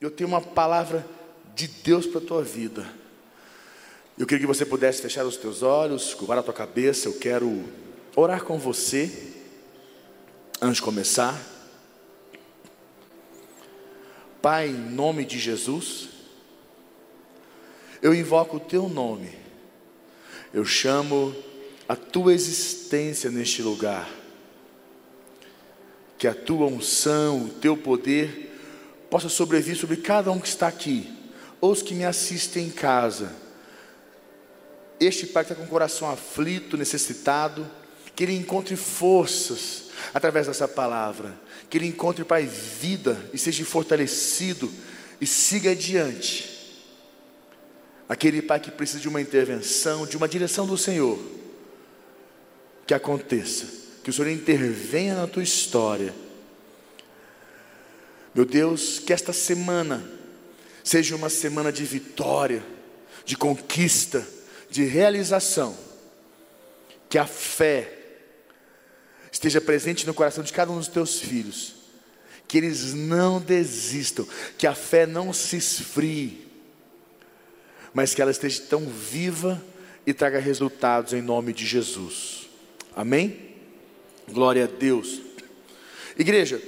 eu 0.00 0.10
tenho 0.10 0.28
uma 0.28 0.40
palavra 0.40 1.06
de 1.54 1.68
Deus 1.68 2.06
para 2.06 2.20
a 2.20 2.24
tua 2.24 2.42
vida. 2.42 2.90
Eu 4.18 4.26
queria 4.26 4.40
que 4.40 4.46
você 4.46 4.64
pudesse 4.64 5.02
fechar 5.02 5.26
os 5.26 5.36
teus 5.36 5.62
olhos, 5.62 6.14
curvar 6.14 6.38
a 6.38 6.42
tua 6.42 6.54
cabeça. 6.54 7.06
Eu 7.06 7.18
quero 7.18 7.62
orar 8.16 8.42
com 8.42 8.58
você 8.58 9.34
antes 10.60 10.76
de 10.76 10.82
começar. 10.82 11.38
Pai, 14.40 14.68
em 14.68 14.72
nome 14.72 15.22
de 15.22 15.38
Jesus, 15.38 16.08
eu 18.00 18.14
invoco 18.14 18.56
o 18.56 18.60
teu 18.60 18.88
nome, 18.88 19.30
eu 20.54 20.64
chamo 20.64 21.36
a 21.86 21.94
tua 21.94 22.32
existência 22.32 23.30
neste 23.30 23.60
lugar, 23.60 24.08
que 26.16 26.26
a 26.26 26.34
tua 26.34 26.64
unção, 26.64 27.44
o 27.44 27.48
teu 27.50 27.76
poder 27.76 28.49
possa 29.10 29.28
sobrevir 29.28 29.76
sobre 29.76 29.96
cada 29.96 30.30
um 30.30 30.38
que 30.38 30.48
está 30.48 30.68
aqui, 30.68 31.12
ou 31.60 31.72
os 31.72 31.82
que 31.82 31.94
me 31.94 32.04
assistem 32.04 32.66
em 32.66 32.70
casa. 32.70 33.32
Este 35.00 35.26
Pai 35.26 35.44
que 35.44 35.52
está 35.52 35.60
com 35.60 35.66
o 35.66 35.70
coração 35.70 36.08
aflito, 36.08 36.76
necessitado, 36.76 37.68
que 38.14 38.22
ele 38.22 38.36
encontre 38.36 38.76
forças 38.76 39.84
através 40.14 40.46
dessa 40.46 40.68
palavra, 40.68 41.34
que 41.68 41.76
ele 41.76 41.86
encontre, 41.86 42.24
Pai, 42.24 42.46
vida 42.46 43.20
e 43.32 43.38
seja 43.38 43.64
fortalecido 43.64 44.70
e 45.20 45.26
siga 45.26 45.72
adiante. 45.72 46.48
Aquele 48.08 48.42
Pai 48.42 48.60
que 48.60 48.70
precisa 48.70 49.00
de 49.00 49.08
uma 49.08 49.20
intervenção, 49.20 50.06
de 50.06 50.16
uma 50.16 50.28
direção 50.28 50.66
do 50.66 50.78
Senhor, 50.78 51.18
que 52.86 52.94
aconteça, 52.94 53.66
que 54.04 54.10
o 54.10 54.12
Senhor 54.12 54.30
intervenha 54.30 55.14
na 55.14 55.26
tua 55.26 55.42
história 55.42 56.14
meu 58.34 58.44
Deus, 58.44 58.98
que 58.98 59.12
esta 59.12 59.32
semana 59.32 60.04
seja 60.84 61.16
uma 61.16 61.28
semana 61.28 61.72
de 61.72 61.84
vitória, 61.84 62.64
de 63.24 63.36
conquista, 63.36 64.26
de 64.70 64.84
realização. 64.84 65.76
Que 67.08 67.18
a 67.18 67.26
fé 67.26 67.92
esteja 69.32 69.60
presente 69.60 70.06
no 70.06 70.14
coração 70.14 70.44
de 70.44 70.52
cada 70.52 70.70
um 70.70 70.78
dos 70.78 70.88
teus 70.88 71.18
filhos. 71.18 71.74
Que 72.46 72.58
eles 72.58 72.94
não 72.94 73.40
desistam, 73.40 74.26
que 74.58 74.66
a 74.66 74.74
fé 74.74 75.06
não 75.06 75.32
se 75.32 75.56
esfrie, 75.56 76.48
mas 77.94 78.14
que 78.14 78.22
ela 78.22 78.30
esteja 78.30 78.62
tão 78.68 78.86
viva 78.86 79.62
e 80.06 80.12
traga 80.12 80.38
resultados 80.38 81.12
em 81.12 81.22
nome 81.22 81.52
de 81.52 81.66
Jesus. 81.66 82.48
Amém? 82.94 83.54
Glória 84.28 84.64
a 84.64 84.66
Deus. 84.66 85.20
Igreja, 86.18 86.60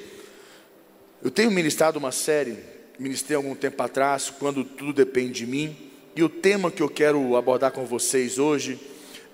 eu 1.22 1.30
tenho 1.30 1.50
ministrado 1.50 1.98
uma 1.98 2.10
série, 2.10 2.58
ministrei 2.98 3.36
algum 3.36 3.54
tempo 3.54 3.80
atrás, 3.80 4.28
quando 4.28 4.64
tudo 4.64 4.92
depende 4.92 5.32
de 5.32 5.46
mim, 5.46 5.76
e 6.16 6.22
o 6.22 6.28
tema 6.28 6.70
que 6.70 6.82
eu 6.82 6.88
quero 6.88 7.36
abordar 7.36 7.70
com 7.70 7.86
vocês 7.86 8.38
hoje 8.38 8.78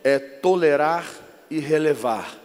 é 0.04 0.18
tolerar 0.18 1.08
e 1.50 1.58
relevar. 1.58 2.38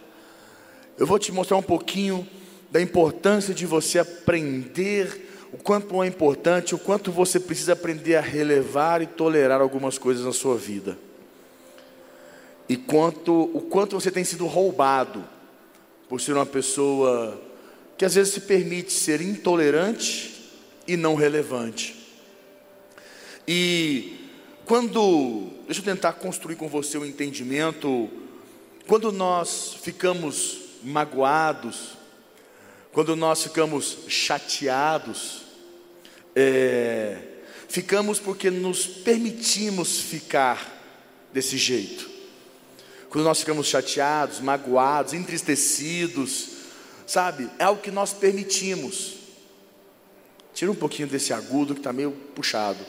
Eu 0.97 1.05
vou 1.05 1.19
te 1.19 1.31
mostrar 1.31 1.57
um 1.57 1.63
pouquinho 1.63 2.27
da 2.71 2.81
importância 2.81 3.53
de 3.53 3.65
você 3.65 3.99
aprender 3.99 5.29
o 5.51 5.57
quanto 5.57 6.01
é 6.01 6.07
importante, 6.07 6.73
o 6.73 6.79
quanto 6.79 7.11
você 7.11 7.39
precisa 7.39 7.73
aprender 7.73 8.15
a 8.15 8.21
relevar 8.21 9.01
e 9.01 9.07
tolerar 9.07 9.61
algumas 9.61 9.97
coisas 9.97 10.25
na 10.25 10.31
sua 10.31 10.55
vida. 10.55 10.97
E 12.67 12.77
quanto, 12.77 13.51
o 13.53 13.59
quanto 13.61 13.99
você 13.99 14.09
tem 14.09 14.23
sido 14.23 14.47
roubado 14.47 15.23
por 16.07 16.21
ser 16.21 16.33
uma 16.33 16.45
pessoa 16.45 17.39
que 17.97 18.05
às 18.05 18.15
vezes 18.15 18.33
se 18.33 18.41
permite 18.41 18.91
ser 18.91 19.21
intolerante 19.21 20.33
e 20.87 20.97
não 20.97 21.15
relevante. 21.15 21.95
E 23.47 24.29
quando, 24.65 25.49
deixa 25.65 25.81
eu 25.81 25.85
tentar 25.85 26.13
construir 26.13 26.55
com 26.55 26.67
você 26.67 26.97
o 26.97 27.01
um 27.01 27.05
entendimento, 27.05 28.09
quando 28.87 29.11
nós 29.11 29.75
ficamos 29.81 30.57
magoados, 30.83 31.97
quando 32.91 33.15
nós 33.15 33.43
ficamos 33.43 33.99
chateados, 34.07 35.43
é, 36.35 37.17
ficamos 37.67 38.19
porque 38.19 38.49
nos 38.49 38.85
permitimos 38.85 39.99
ficar 39.99 40.81
desse 41.33 41.57
jeito. 41.57 42.09
Quando 43.09 43.25
nós 43.25 43.39
ficamos 43.39 43.67
chateados, 43.67 44.39
magoados, 44.39 45.13
entristecidos, 45.13 46.52
sabe? 47.05 47.49
É 47.59 47.63
algo 47.63 47.81
que 47.81 47.91
nós 47.91 48.13
permitimos. 48.13 49.15
Tira 50.53 50.71
um 50.71 50.75
pouquinho 50.75 51.07
desse 51.07 51.33
agudo 51.33 51.73
que 51.73 51.79
está 51.79 51.91
meio 51.91 52.11
puxado. 52.35 52.85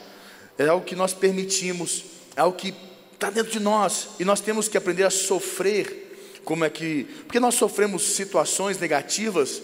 É 0.57 0.67
algo 0.67 0.85
que 0.85 0.95
nós 0.95 1.13
permitimos, 1.13 2.03
é 2.35 2.41
algo 2.41 2.57
que 2.57 2.73
está 3.13 3.29
dentro 3.29 3.51
de 3.51 3.59
nós 3.59 4.09
e 4.19 4.25
nós 4.25 4.39
temos 4.39 4.67
que 4.67 4.77
aprender 4.77 5.03
a 5.03 5.09
sofrer. 5.09 6.41
Como 6.43 6.63
é 6.63 6.69
que. 6.69 7.05
Porque 7.25 7.39
nós 7.39 7.55
sofremos 7.55 8.03
situações 8.03 8.77
negativas 8.77 9.61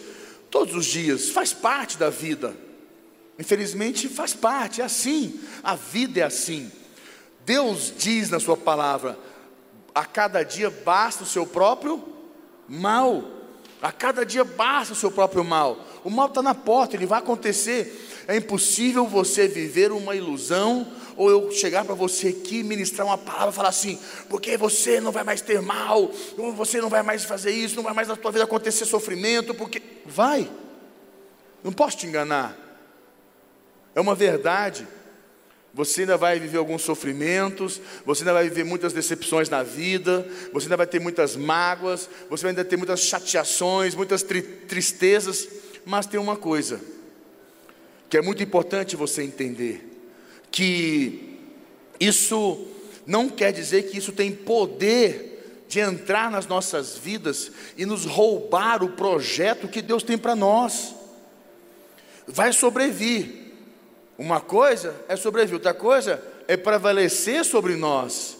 todos 0.50 0.76
os 0.76 0.86
dias, 0.86 1.30
faz 1.30 1.54
parte 1.54 1.98
da 1.98 2.10
vida. 2.10 2.56
Infelizmente 3.40 4.10
faz 4.10 4.34
parte, 4.34 4.82
é 4.82 4.84
assim. 4.84 5.40
A 5.64 5.76
vida 5.76 6.20
é 6.20 6.24
assim. 6.24 6.72
Deus 7.46 7.94
diz 7.98 8.30
na 8.30 8.40
Sua 8.40 8.58
palavra: 8.58 9.18
a 9.96 10.06
cada 10.06 10.44
dia 10.44 10.70
basta 10.70 11.24
o 11.24 11.28
seu 11.28 11.46
próprio 11.46 12.04
mal. 12.68 13.41
A 13.82 13.92
cada 13.92 14.24
dia 14.24 14.44
basta 14.44 14.94
o 14.94 14.96
seu 14.96 15.12
próprio 15.12 15.44
mal. 15.44 15.80
O 16.04 16.10
mal 16.10 16.28
está 16.28 16.42
na 16.42 16.54
porta, 16.54 16.96
ele 16.96 17.06
vai 17.06 17.20
acontecer. 17.20 18.10
É 18.28 18.36
impossível 18.36 19.08
você 19.08 19.48
viver 19.48 19.92
uma 19.92 20.16
ilusão, 20.16 20.88
ou 21.18 21.30
eu 21.30 21.52
chegar 21.52 21.84
para 21.84 21.96
você 21.96 22.28
aqui, 22.28 22.64
ministrar 22.64 23.08
uma 23.08 23.18
palavra 23.18 23.50
e 23.50 23.54
falar 23.54 23.70
assim, 23.70 24.00
porque 24.30 24.56
você 24.56 25.02
não 25.02 25.12
vai 25.12 25.24
mais 25.24 25.42
ter 25.42 25.62
mal, 25.62 26.12
você 26.56 26.80
não 26.80 26.90
vai 26.90 27.02
mais 27.02 27.24
fazer 27.24 27.52
isso, 27.52 27.76
não 27.76 27.84
vai 27.84 27.94
mais 27.94 28.08
na 28.08 28.16
tua 28.16 28.32
vida 28.32 28.44
acontecer 28.44 28.86
sofrimento, 28.86 29.54
porque. 29.54 29.82
Vai. 30.06 30.50
Não 31.64 31.72
posso 31.72 31.98
te 31.98 32.08
enganar. 32.08 32.58
É 33.96 34.02
uma 34.02 34.16
verdade. 34.16 34.88
Você 35.74 36.02
ainda 36.02 36.18
vai 36.18 36.38
viver 36.38 36.58
alguns 36.58 36.82
sofrimentos, 36.82 37.80
você 38.06 38.24
ainda 38.24 38.34
vai 38.34 38.50
viver 38.50 38.66
muitas 38.66 38.92
decepções 38.92 39.50
na 39.50 39.64
vida, 39.64 40.28
você 40.52 40.66
ainda 40.66 40.76
vai 40.76 40.88
ter 40.88 41.00
muitas 41.00 41.36
mágoas, 41.36 42.10
você 42.30 42.44
vai 42.44 42.52
ainda 42.52 42.66
ter 42.66 42.76
muitas 42.76 43.00
chateações, 43.00 43.96
muitas 43.96 44.22
tri 44.22 44.42
tristezas, 44.42 45.48
mas 45.86 46.06
tem 46.06 46.20
uma 46.20 46.36
coisa 46.36 46.82
que 48.10 48.18
é 48.18 48.22
muito 48.22 48.44
importante 48.44 48.98
você 48.98 49.24
entender: 49.24 49.90
que 50.52 51.38
isso 51.98 52.68
não 53.06 53.30
quer 53.30 53.54
dizer 53.54 53.84
que 53.84 53.98
isso 53.98 54.12
tem 54.12 54.34
poder 54.34 55.64
de 55.70 55.80
entrar 55.80 56.30
nas 56.30 56.46
nossas 56.48 56.98
vidas 56.98 57.50
e 57.78 57.86
nos 57.86 58.04
roubar 58.04 58.84
o 58.84 58.90
projeto 58.90 59.70
que 59.70 59.82
Deus 59.82 60.04
tem 60.04 60.18
para 60.18 60.36
nós. 60.36 60.94
Vai 62.28 62.52
sobreviver 62.52 63.41
uma 64.18 64.40
coisa 64.40 64.96
é 65.08 65.16
sobreviver, 65.16 65.56
outra 65.56 65.74
coisa 65.74 66.24
é 66.48 66.58
prevalecer 66.58 67.44
sobre 67.46 67.76
nós, 67.76 68.38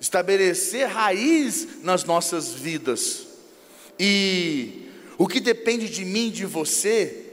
estabelecer 0.00 0.86
raiz 0.88 1.82
nas 1.82 2.04
nossas 2.04 2.52
vidas. 2.52 3.26
E 3.98 4.88
o 5.16 5.28
que 5.28 5.40
depende 5.40 5.88
de 5.88 6.04
mim, 6.04 6.30
de 6.30 6.44
você, 6.44 7.26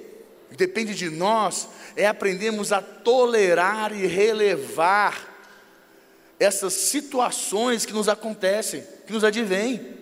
depende 0.52 0.94
de 0.94 1.10
nós, 1.10 1.68
é 1.96 2.06
aprendermos 2.06 2.72
a 2.72 2.82
tolerar 2.82 3.92
e 3.92 4.06
relevar 4.06 5.28
essas 6.40 6.74
situações 6.74 7.86
que 7.86 7.94
nos 7.94 8.08
acontecem, 8.08 8.84
que 9.06 9.12
nos 9.12 9.24
advêm. 9.24 9.98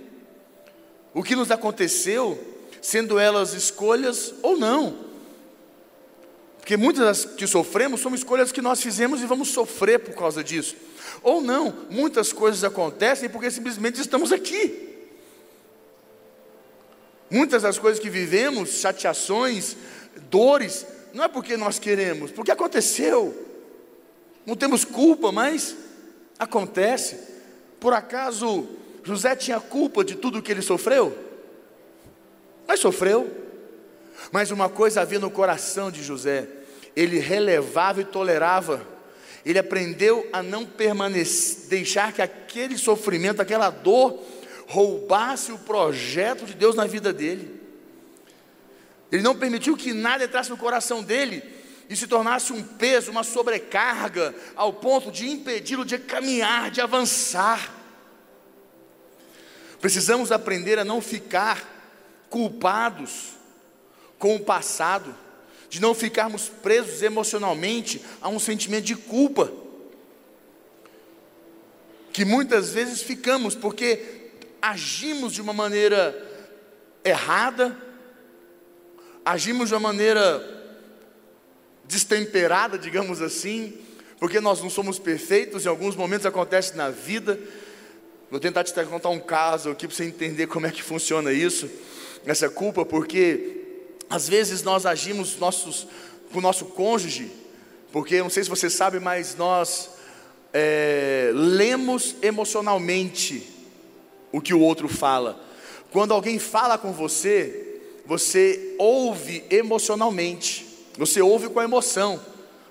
O 1.13 1.23
que 1.23 1.35
nos 1.35 1.49
aconteceu, 1.49 2.37
sendo 2.81 3.17
elas 3.17 3.53
escolhas 3.53 4.33
ou 4.43 4.57
não. 4.57 5.06
Porque 6.67 6.75
muitas 6.75 7.05
das 7.05 7.33
que 7.33 7.47
sofremos 7.47 8.01
são 8.01 8.13
escolhas 8.13 8.51
que 8.51 8.61
nós 8.61 8.81
fizemos 8.81 9.21
e 9.21 9.25
vamos 9.25 9.51
sofrer 9.51 9.99
por 9.99 10.13
causa 10.13 10.43
disso. 10.43 10.75
Ou 11.23 11.39
não, 11.39 11.73
muitas 11.89 12.33
coisas 12.33 12.61
acontecem 12.61 13.29
porque 13.29 13.49
simplesmente 13.49 14.01
estamos 14.01 14.33
aqui. 14.33 15.07
Muitas 17.29 17.61
das 17.61 17.79
coisas 17.79 18.01
que 18.01 18.09
vivemos, 18.09 18.81
chateações, 18.81 19.77
dores, 20.29 20.85
não 21.13 21.23
é 21.23 21.29
porque 21.29 21.55
nós 21.55 21.79
queremos, 21.79 22.31
porque 22.31 22.51
aconteceu. 22.51 23.33
Não 24.45 24.53
temos 24.53 24.83
culpa, 24.83 25.31
mas 25.31 25.73
acontece. 26.37 27.17
Por 27.79 27.93
acaso 27.93 28.67
José 29.03 29.37
tinha 29.37 29.61
culpa 29.61 30.03
de 30.03 30.15
tudo 30.15 30.41
que 30.41 30.51
ele 30.51 30.61
sofreu? 30.61 31.17
Mas 32.67 32.81
sofreu. 32.81 33.31
Mas 34.33 34.51
uma 34.51 34.67
coisa 34.67 34.99
havia 34.99 35.19
no 35.19 35.31
coração 35.31 35.89
de 35.89 36.03
José: 36.03 36.56
ele 36.97 37.19
relevava 37.19 38.01
e 38.01 38.05
tolerava. 38.05 38.85
Ele 39.45 39.59
aprendeu 39.59 40.27
a 40.33 40.41
não 40.41 40.65
permanecer, 40.65 41.69
deixar 41.69 42.11
que 42.11 42.23
aquele 42.23 42.75
sofrimento, 42.75 43.39
aquela 43.39 43.69
dor, 43.69 44.19
roubasse 44.67 45.51
o 45.51 45.59
projeto 45.59 46.43
de 46.43 46.55
Deus 46.55 46.75
na 46.75 46.87
vida 46.87 47.13
dele. 47.13 47.61
Ele 49.11 49.21
não 49.21 49.35
permitiu 49.35 49.77
que 49.77 49.93
nada 49.93 50.23
entrasse 50.23 50.49
no 50.49 50.57
coração 50.57 51.03
dele 51.03 51.43
e 51.87 51.95
se 51.95 52.07
tornasse 52.07 52.51
um 52.51 52.63
peso, 52.63 53.11
uma 53.11 53.23
sobrecarga, 53.23 54.33
ao 54.55 54.73
ponto 54.73 55.11
de 55.11 55.29
impedi-lo 55.29 55.85
de 55.85 55.99
caminhar, 55.99 56.71
de 56.71 56.81
avançar. 56.81 57.75
Precisamos 59.79 60.31
aprender 60.31 60.79
a 60.79 60.83
não 60.83 60.99
ficar 60.99 61.63
culpados 62.27 63.33
com 64.17 64.35
o 64.35 64.39
passado, 64.39 65.15
de 65.69 65.81
não 65.81 65.93
ficarmos 65.93 66.49
presos 66.49 67.01
emocionalmente 67.01 68.01
a 68.21 68.29
um 68.29 68.39
sentimento 68.39 68.85
de 68.85 68.95
culpa, 68.95 69.51
que 72.13 72.25
muitas 72.25 72.71
vezes 72.71 73.01
ficamos 73.01 73.53
porque 73.53 74.31
agimos 74.61 75.33
de 75.33 75.41
uma 75.41 75.53
maneira 75.53 76.15
errada, 77.03 77.77
agimos 79.23 79.69
de 79.69 79.75
uma 79.75 79.79
maneira 79.79 80.55
destemperada, 81.85 82.77
digamos 82.77 83.21
assim, 83.21 83.77
porque 84.19 84.39
nós 84.39 84.61
não 84.61 84.69
somos 84.69 84.97
perfeitos, 84.97 85.65
em 85.65 85.69
alguns 85.69 85.95
momentos 85.95 86.25
acontece 86.25 86.75
na 86.75 86.89
vida. 86.89 87.39
Vou 88.29 88.39
tentar 88.39 88.63
te 88.63 88.73
contar 88.85 89.09
um 89.09 89.19
caso 89.19 89.69
aqui 89.69 89.87
para 89.87 89.95
você 89.95 90.05
entender 90.05 90.47
como 90.47 90.65
é 90.65 90.71
que 90.71 90.83
funciona 90.83 91.31
isso, 91.31 91.69
essa 92.25 92.49
culpa, 92.49 92.85
porque 92.85 93.56
às 94.09 94.27
vezes 94.27 94.63
nós 94.63 94.85
agimos 94.85 95.37
nossos, 95.37 95.87
com 96.31 96.39
o 96.39 96.41
nosso 96.41 96.65
cônjuge, 96.65 97.31
porque 97.91 98.21
não 98.21 98.29
sei 98.29 98.43
se 98.43 98.49
você 98.49 98.69
sabe, 98.69 98.99
mas 98.99 99.35
nós 99.35 99.89
é, 100.53 101.31
lemos 101.33 102.15
emocionalmente 102.21 103.47
o 104.31 104.41
que 104.41 104.53
o 104.53 104.61
outro 104.61 104.87
fala. 104.87 105.39
Quando 105.91 106.13
alguém 106.13 106.39
fala 106.39 106.77
com 106.77 106.91
você, 106.91 107.81
você 108.05 108.75
ouve 108.77 109.43
emocionalmente. 109.49 110.65
Você 110.97 111.21
ouve 111.21 111.49
com 111.49 111.59
a 111.59 111.63
emoção, 111.63 112.19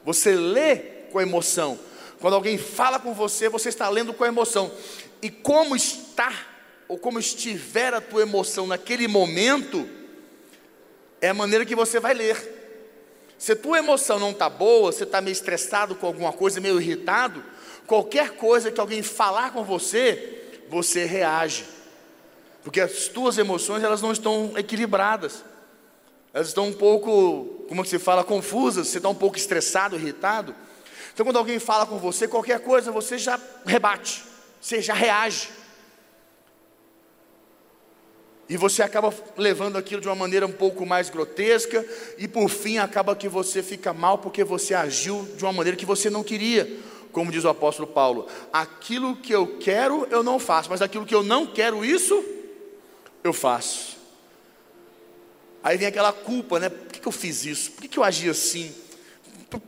você 0.04 0.34
lê 0.34 0.76
com 1.12 1.18
a 1.18 1.22
emoção. 1.22 1.78
Quando 2.18 2.34
alguém 2.34 2.58
fala 2.58 2.98
com 2.98 3.14
você, 3.14 3.48
você 3.48 3.68
está 3.68 3.88
lendo 3.88 4.12
com 4.12 4.24
a 4.24 4.28
emoção. 4.28 4.70
E 5.22 5.30
como 5.30 5.76
está, 5.76 6.32
ou 6.88 6.98
como 6.98 7.20
estiver 7.20 7.94
a 7.94 8.00
tua 8.00 8.22
emoção 8.22 8.66
naquele 8.66 9.06
momento, 9.06 9.88
é 11.20 11.28
a 11.28 11.34
maneira 11.34 11.64
que 11.64 11.74
você 11.74 12.00
vai 12.00 12.14
ler. 12.14 12.54
Se 13.38 13.52
a 13.52 13.56
tua 13.56 13.78
emoção 13.78 14.18
não 14.18 14.30
está 14.30 14.48
boa, 14.48 14.92
você 14.92 15.04
está 15.04 15.20
meio 15.20 15.32
estressado 15.32 15.94
com 15.94 16.06
alguma 16.06 16.32
coisa, 16.32 16.60
meio 16.60 16.80
irritado, 16.80 17.44
qualquer 17.86 18.30
coisa 18.30 18.70
que 18.70 18.80
alguém 18.80 19.02
falar 19.02 19.52
com 19.52 19.62
você, 19.62 20.62
você 20.68 21.04
reage. 21.04 21.64
Porque 22.62 22.80
as 22.80 23.08
tuas 23.08 23.38
emoções 23.38 23.82
elas 23.82 24.02
não 24.02 24.12
estão 24.12 24.52
equilibradas 24.56 25.44
elas 26.36 26.48
estão 26.48 26.66
um 26.66 26.72
pouco, 26.74 27.64
como 27.66 27.82
se 27.82 27.98
fala, 27.98 28.22
confusas, 28.22 28.88
você 28.88 28.98
está 28.98 29.08
um 29.08 29.14
pouco 29.14 29.38
estressado, 29.38 29.96
irritado. 29.96 30.54
Então, 31.14 31.24
quando 31.24 31.38
alguém 31.38 31.58
fala 31.58 31.86
com 31.86 31.96
você, 31.96 32.28
qualquer 32.28 32.60
coisa, 32.60 32.92
você 32.92 33.16
já 33.16 33.40
rebate, 33.64 34.22
você 34.60 34.82
já 34.82 34.92
reage. 34.92 35.48
E 38.48 38.56
você 38.56 38.82
acaba 38.82 39.12
levando 39.36 39.76
aquilo 39.76 40.00
de 40.00 40.06
uma 40.06 40.14
maneira 40.14 40.46
um 40.46 40.52
pouco 40.52 40.86
mais 40.86 41.10
grotesca, 41.10 41.84
e 42.16 42.28
por 42.28 42.48
fim 42.48 42.78
acaba 42.78 43.16
que 43.16 43.28
você 43.28 43.62
fica 43.62 43.92
mal 43.92 44.18
porque 44.18 44.44
você 44.44 44.72
agiu 44.72 45.28
de 45.36 45.44
uma 45.44 45.52
maneira 45.52 45.76
que 45.76 45.86
você 45.86 46.08
não 46.08 46.22
queria. 46.22 46.78
Como 47.10 47.32
diz 47.32 47.44
o 47.44 47.48
apóstolo 47.48 47.88
Paulo: 47.88 48.28
aquilo 48.52 49.16
que 49.16 49.34
eu 49.34 49.58
quero 49.58 50.06
eu 50.10 50.22
não 50.22 50.38
faço, 50.38 50.70
mas 50.70 50.80
aquilo 50.80 51.06
que 51.06 51.14
eu 51.14 51.24
não 51.24 51.46
quero, 51.46 51.84
isso 51.84 52.24
eu 53.24 53.32
faço. 53.32 53.96
Aí 55.62 55.76
vem 55.76 55.88
aquela 55.88 56.12
culpa, 56.12 56.60
né? 56.60 56.68
Por 56.68 56.92
que, 56.92 57.08
eu 57.08 57.10
fiz 57.10 57.44
isso? 57.44 57.72
Por 57.72 57.88
que, 57.88 57.98
eu 57.98 58.04
agi 58.04 58.30
assim? 58.30 58.72
Por, 59.50 59.60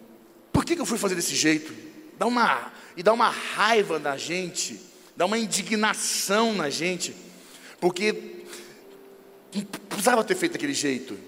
por 0.53 0.65
que, 0.65 0.77
que 0.77 0.81
eu 0.81 0.87
fui 0.87 0.97
fazer 0.97 1.17
desse 1.17 1.35
jeito? 1.35 1.75
Dá 2.17 2.27
uma, 2.27 2.73
e 2.97 3.03
dá 3.03 3.13
uma 3.13 3.29
raiva 3.29 3.99
na 3.99 4.17
gente, 4.17 4.81
dá 5.17 5.27
uma 5.27 5.37
indignação 5.37 6.53
na 6.53 6.71
gente, 6.71 7.17
porque 7.81 8.38
não 9.55 9.65
precisava 9.65 10.25
ter 10.25 10.35
feito 10.35 10.53
daquele 10.53 10.75
jeito, 10.75 11.19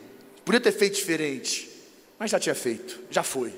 podia 0.45 0.61
ter 0.61 0.73
feito 0.73 0.97
diferente, 0.97 1.69
mas 2.19 2.31
já 2.31 2.39
tinha 2.39 2.55
feito, 2.55 3.01
já 3.11 3.23
foi. 3.23 3.53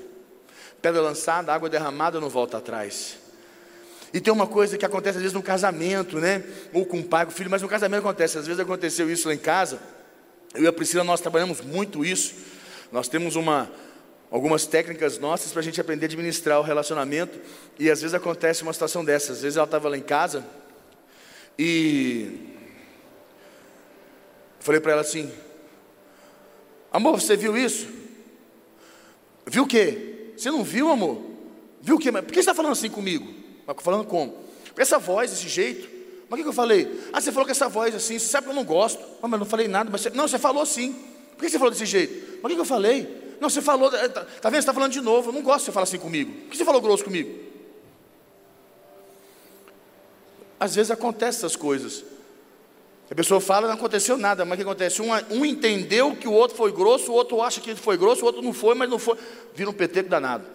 Pedra 0.81 1.01
lançada, 1.01 1.53
água 1.53 1.69
derramada, 1.69 2.19
não 2.19 2.29
volta 2.29 2.57
atrás. 2.57 3.17
E 4.13 4.21
tem 4.21 4.31
uma 4.31 4.45
coisa 4.45 4.77
que 4.77 4.85
acontece 4.85 5.17
às 5.17 5.21
vezes 5.21 5.33
no 5.33 5.41
casamento, 5.41 6.19
né? 6.19 6.43
Ou 6.71 6.85
com 6.85 6.99
o 6.99 7.03
pai, 7.03 7.25
com 7.25 7.31
o 7.31 7.35
filho, 7.35 7.49
mas 7.49 7.61
no 7.61 7.67
casamento 7.67 8.01
acontece. 8.01 8.37
Às 8.37 8.45
vezes 8.45 8.59
aconteceu 8.59 9.09
isso 9.09 9.27
lá 9.27 9.33
em 9.33 9.39
casa. 9.39 9.79
Eu 10.53 10.63
e 10.63 10.67
a 10.67 10.73
Priscila, 10.73 11.03
nós 11.03 11.19
trabalhamos 11.19 11.61
muito 11.61 12.05
isso. 12.05 12.35
Nós 12.91 13.07
temos 13.07 13.35
uma, 13.35 13.71
algumas 14.29 14.67
técnicas 14.67 15.17
nossas 15.17 15.51
para 15.51 15.61
a 15.61 15.63
gente 15.63 15.81
aprender 15.81 16.05
a 16.05 16.09
administrar 16.09 16.59
o 16.59 16.63
relacionamento. 16.63 17.39
E 17.79 17.89
às 17.89 18.01
vezes 18.01 18.13
acontece 18.13 18.61
uma 18.61 18.71
situação 18.71 19.03
dessa. 19.03 19.31
Às 19.31 19.41
vezes 19.41 19.57
ela 19.57 19.65
estava 19.65 19.89
lá 19.89 19.97
em 19.97 20.01
casa 20.01 20.45
e 21.57 22.52
falei 24.63 24.81
para 24.81 24.93
ela 24.93 25.01
assim: 25.01 25.31
Amor, 26.91 27.19
você 27.19 27.35
viu 27.35 27.57
isso? 27.57 27.87
Viu 29.45 29.63
o 29.63 29.67
quê? 29.67 30.33
Você 30.37 30.49
não 30.49 30.63
viu, 30.63 30.89
amor? 30.89 31.21
Viu 31.81 31.95
o 31.95 31.99
quê? 31.99 32.11
Por 32.11 32.25
que 32.25 32.35
você 32.35 32.39
está 32.39 32.55
falando 32.55 32.71
assim 32.71 32.89
comigo? 32.89 33.27
Falando 33.79 34.05
como? 34.05 34.31
Com 34.73 34.81
essa 34.81 34.97
voz, 34.97 35.31
desse 35.31 35.49
jeito. 35.49 35.89
Mas 36.29 36.39
o 36.39 36.43
que 36.43 36.49
eu 36.49 36.53
falei? 36.53 37.01
Ah, 37.11 37.21
você 37.21 37.31
falou 37.31 37.45
com 37.45 37.51
essa 37.51 37.67
voz 37.69 37.93
assim, 37.93 38.17
você 38.17 38.27
sabe 38.27 38.45
que 38.45 38.51
eu 38.51 38.55
não 38.55 38.63
gosto. 38.63 39.03
Ah, 39.21 39.27
mas 39.27 39.39
não 39.39 39.45
falei 39.45 39.67
nada, 39.67 39.89
mas 39.91 40.01
você... 40.01 40.09
não, 40.09 40.27
você 40.27 40.39
falou 40.39 40.65
sim. 40.65 40.93
Por 41.37 41.43
que 41.43 41.49
você 41.49 41.57
falou 41.57 41.71
desse 41.71 41.85
jeito? 41.85 42.39
Mas 42.41 42.51
o 42.51 42.55
que 42.55 42.61
eu 42.61 42.65
falei? 42.65 43.35
Não, 43.39 43.49
você 43.49 43.61
falou, 43.61 43.91
tá, 43.91 44.07
tá 44.07 44.49
vendo? 44.49 44.53
Você 44.53 44.57
está 44.59 44.73
falando 44.73 44.91
de 44.91 45.01
novo, 45.01 45.29
eu 45.29 45.33
não 45.33 45.41
gosto 45.41 45.59
de 45.59 45.65
você 45.65 45.71
falar 45.71 45.83
assim 45.83 45.99
comigo. 45.99 46.31
Por 46.31 46.51
que 46.51 46.57
você 46.57 46.65
falou 46.65 46.81
grosso 46.81 47.03
comigo? 47.03 47.39
Às 50.59 50.75
vezes 50.75 50.91
acontece 50.91 51.39
essas 51.39 51.55
coisas. 51.55 52.03
A 53.11 53.15
pessoa 53.15 53.39
fala, 53.39 53.67
não 53.67 53.75
aconteceu 53.75 54.17
nada, 54.17 54.43
mas 54.45 54.53
o 54.53 54.57
que 54.57 54.63
acontece? 54.63 55.01
Um, 55.01 55.11
um 55.29 55.45
entendeu 55.45 56.15
que 56.15 56.27
o 56.27 56.31
outro 56.31 56.57
foi 56.57 56.71
grosso, 56.71 57.11
o 57.11 57.15
outro 57.15 57.41
acha 57.41 57.61
que 57.61 57.75
foi 57.75 57.97
grosso, 57.97 58.23
o 58.23 58.25
outro 58.25 58.41
não 58.41 58.53
foi, 58.53 58.75
mas 58.75 58.89
não 58.89 58.97
foi. 58.97 59.17
Vira 59.53 59.69
um 59.69 59.73
peteco 59.73 60.09
danado. 60.09 60.45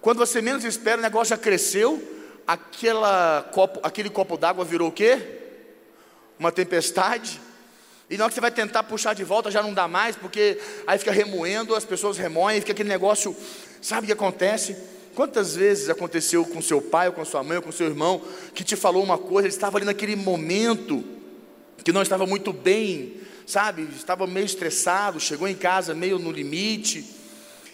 Quando 0.00 0.18
você 0.18 0.40
menos 0.40 0.64
espera, 0.64 0.98
o 0.98 1.02
negócio 1.02 1.30
já 1.30 1.38
cresceu, 1.38 2.00
aquela 2.46 3.48
copo, 3.50 3.80
aquele 3.82 4.08
copo 4.08 4.36
d'água 4.36 4.64
virou 4.64 4.88
o 4.88 4.92
quê? 4.92 5.20
Uma 6.38 6.52
tempestade. 6.52 7.40
E 8.08 8.16
na 8.16 8.24
hora 8.24 8.30
que 8.30 8.34
você 8.34 8.40
vai 8.40 8.52
tentar 8.52 8.84
puxar 8.84 9.14
de 9.14 9.24
volta 9.24 9.50
já 9.50 9.62
não 9.62 9.74
dá 9.74 9.88
mais, 9.88 10.14
porque 10.14 10.60
aí 10.86 10.96
fica 10.98 11.10
remoendo, 11.10 11.74
as 11.74 11.84
pessoas 11.84 12.16
remoem, 12.16 12.60
fica 12.60 12.72
aquele 12.72 12.88
negócio, 12.88 13.34
sabe 13.82 14.04
o 14.04 14.06
que 14.06 14.12
acontece? 14.12 14.76
Quantas 15.16 15.56
vezes 15.56 15.88
aconteceu 15.88 16.44
com 16.44 16.62
seu 16.62 16.80
pai, 16.80 17.08
ou 17.08 17.14
com 17.14 17.24
sua 17.24 17.42
mãe, 17.42 17.56
ou 17.56 17.62
com 17.62 17.72
seu 17.72 17.86
irmão, 17.86 18.22
que 18.54 18.62
te 18.62 18.76
falou 18.76 19.02
uma 19.02 19.18
coisa, 19.18 19.48
ele 19.48 19.54
estava 19.54 19.78
ali 19.78 19.86
naquele 19.86 20.14
momento, 20.14 21.02
que 21.84 21.92
não 21.92 22.02
estava 22.02 22.26
muito 22.26 22.52
bem, 22.52 23.20
sabe? 23.46 23.88
Estava 23.94 24.26
meio 24.26 24.46
estressado, 24.46 25.20
chegou 25.20 25.46
em 25.46 25.54
casa 25.54 25.94
meio 25.94 26.18
no 26.18 26.32
limite, 26.32 27.04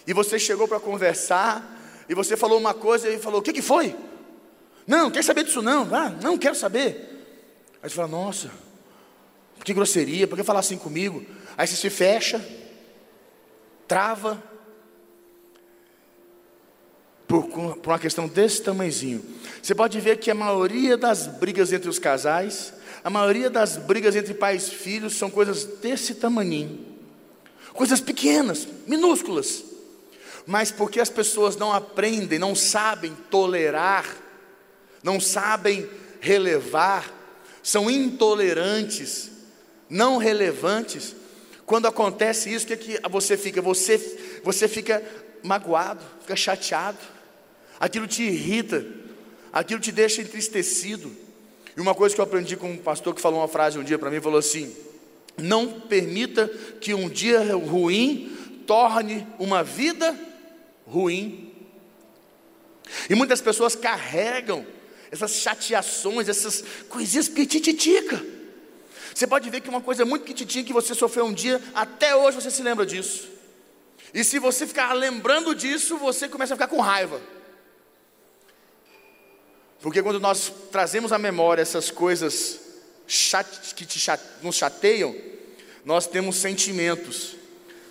e 0.05 0.13
você 0.13 0.37
chegou 0.37 0.67
para 0.67 0.79
conversar, 0.79 2.05
e 2.07 2.13
você 2.13 2.37
falou 2.37 2.59
uma 2.59 2.73
coisa, 2.73 3.09
e 3.09 3.17
falou: 3.17 3.39
O 3.39 3.43
que, 3.43 3.53
que 3.53 3.61
foi? 3.61 3.95
Não, 4.85 5.09
quer 5.09 5.23
saber 5.23 5.43
disso 5.43 5.61
não. 5.61 5.93
Ah, 5.95 6.09
não 6.09 6.37
quero 6.37 6.55
saber. 6.55 7.09
Aí 7.81 7.89
você 7.89 7.95
fala, 7.95 8.07
nossa, 8.07 8.51
que 9.63 9.73
grosseria, 9.73 10.27
por 10.27 10.37
que 10.37 10.43
falar 10.43 10.59
assim 10.59 10.77
comigo? 10.77 11.25
Aí 11.57 11.67
você 11.67 11.75
se 11.75 11.89
fecha, 11.89 12.45
trava, 13.87 14.41
por, 17.27 17.47
por 17.47 17.91
uma 17.91 17.99
questão 17.99 18.27
desse 18.27 18.61
tamanhozinho. 18.61 19.23
Você 19.61 19.73
pode 19.73 19.99
ver 19.99 20.17
que 20.17 20.29
a 20.29 20.35
maioria 20.35 20.97
das 20.97 21.27
brigas 21.27 21.73
entre 21.73 21.89
os 21.89 21.99
casais, 21.99 22.73
a 23.03 23.09
maioria 23.09 23.49
das 23.49 23.77
brigas 23.77 24.15
entre 24.15 24.33
pais 24.33 24.67
e 24.67 24.71
filhos 24.71 25.15
são 25.17 25.29
coisas 25.29 25.63
desse 25.63 26.15
tamanhinho. 26.15 26.79
Coisas 27.73 27.99
pequenas, 27.99 28.67
minúsculas. 28.87 29.63
Mas 30.45 30.71
porque 30.71 30.99
as 30.99 31.09
pessoas 31.09 31.55
não 31.55 31.73
aprendem, 31.73 32.37
não 32.39 32.55
sabem 32.55 33.15
tolerar 33.29 34.23
não 35.03 35.19
sabem 35.19 35.87
relevar, 36.21 37.11
são 37.61 37.91
intolerantes, 37.91 39.29
não 39.89 40.17
relevantes. 40.17 41.13
Quando 41.65 41.87
acontece 41.87 42.51
isso, 42.51 42.65
o 42.65 42.67
que, 42.67 42.73
é 42.73 42.77
que 42.77 43.09
você 43.09 43.35
fica? 43.35 43.61
Você, 43.61 44.41
você 44.43 44.67
fica 44.67 45.03
magoado, 45.43 46.03
fica 46.21 46.35
chateado, 46.35 46.97
aquilo 47.79 48.07
te 48.07 48.23
irrita, 48.23 48.85
aquilo 49.51 49.81
te 49.81 49.91
deixa 49.91 50.21
entristecido. 50.21 51.13
E 51.75 51.81
uma 51.81 51.95
coisa 51.95 52.13
que 52.13 52.21
eu 52.21 52.25
aprendi 52.25 52.55
com 52.55 52.71
um 52.71 52.77
pastor 52.77 53.15
que 53.15 53.21
falou 53.21 53.39
uma 53.39 53.47
frase 53.47 53.79
um 53.79 53.83
dia 53.83 53.97
para 53.97 54.11
mim, 54.11 54.21
falou 54.21 54.39
assim: 54.39 54.75
não 55.37 55.81
permita 55.81 56.47
que 56.79 56.93
um 56.93 57.09
dia 57.09 57.55
ruim 57.55 58.35
torne 58.67 59.27
uma 59.39 59.63
vida 59.63 60.17
ruim. 60.85 61.51
E 63.09 63.15
muitas 63.15 63.41
pessoas 63.41 63.75
carregam 63.75 64.65
essas 65.11 65.31
chateações, 65.33 66.29
essas 66.29 66.63
coisinhas 66.89 67.27
pitititica. 67.27 68.23
Você 69.13 69.27
pode 69.27 69.49
ver 69.49 69.61
que 69.61 69.69
uma 69.69 69.81
coisa 69.81 70.05
muito 70.05 70.23
pititinha 70.23 70.63
que 70.63 70.73
você 70.73 70.95
sofreu 70.95 71.25
um 71.25 71.33
dia, 71.33 71.61
até 71.73 72.15
hoje 72.15 72.41
você 72.41 72.49
se 72.49 72.63
lembra 72.63 72.85
disso. 72.85 73.29
E 74.13 74.23
se 74.23 74.39
você 74.39 74.65
ficar 74.67 74.93
lembrando 74.93 75.55
disso, 75.55 75.97
você 75.97 76.27
começa 76.27 76.53
a 76.53 76.57
ficar 76.57 76.67
com 76.67 76.79
raiva. 76.79 77.19
Porque 79.83 80.01
quando 80.01 80.17
nós 80.17 80.49
trazemos 80.71 81.11
à 81.11 81.17
memória 81.19 81.61
essas 81.61 81.91
coisas 81.91 82.57
que 83.75 83.85
te 83.85 83.99
chate, 83.99 84.23
nos 84.41 84.55
chateiam, 84.55 85.13
nós 85.83 86.07
temos 86.07 86.37
sentimentos. 86.37 87.35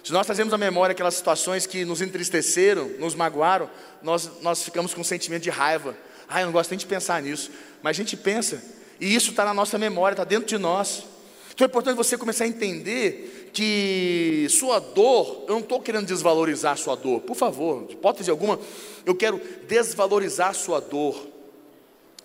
Se 0.02 0.10
nós 0.10 0.24
trazemos 0.24 0.54
à 0.54 0.58
memória 0.58 0.92
aquelas 0.92 1.12
situações 1.12 1.66
que 1.66 1.84
nos 1.84 2.00
entristeceram, 2.00 2.88
nos 2.98 3.14
magoaram, 3.14 3.68
nós, 4.02 4.30
nós 4.40 4.62
ficamos 4.62 4.94
com 4.94 5.02
um 5.02 5.04
sentimento 5.04 5.42
de 5.42 5.50
raiva. 5.50 5.94
Ah, 6.26 6.40
eu 6.40 6.46
não 6.46 6.52
gosto 6.52 6.70
nem 6.70 6.78
de 6.78 6.86
pensar 6.86 7.20
nisso. 7.20 7.50
Mas 7.82 7.90
a 7.90 7.98
gente 7.98 8.16
pensa, 8.16 8.64
e 8.98 9.14
isso 9.14 9.28
está 9.28 9.44
na 9.44 9.52
nossa 9.52 9.76
memória, 9.76 10.14
está 10.14 10.24
dentro 10.24 10.46
de 10.46 10.56
nós. 10.56 11.04
Então 11.52 11.66
é 11.66 11.68
importante 11.68 11.94
você 11.94 12.16
começar 12.16 12.44
a 12.44 12.48
entender 12.48 13.50
que 13.52 14.46
sua 14.48 14.78
dor, 14.78 15.44
eu 15.46 15.56
não 15.56 15.60
estou 15.60 15.78
querendo 15.78 16.06
desvalorizar 16.06 16.78
sua 16.78 16.96
dor, 16.96 17.20
por 17.20 17.36
favor, 17.36 17.86
de 17.86 17.92
hipótese 17.92 18.30
alguma, 18.30 18.58
eu 19.04 19.14
quero 19.14 19.38
desvalorizar 19.68 20.54
sua 20.54 20.80
dor. 20.80 21.31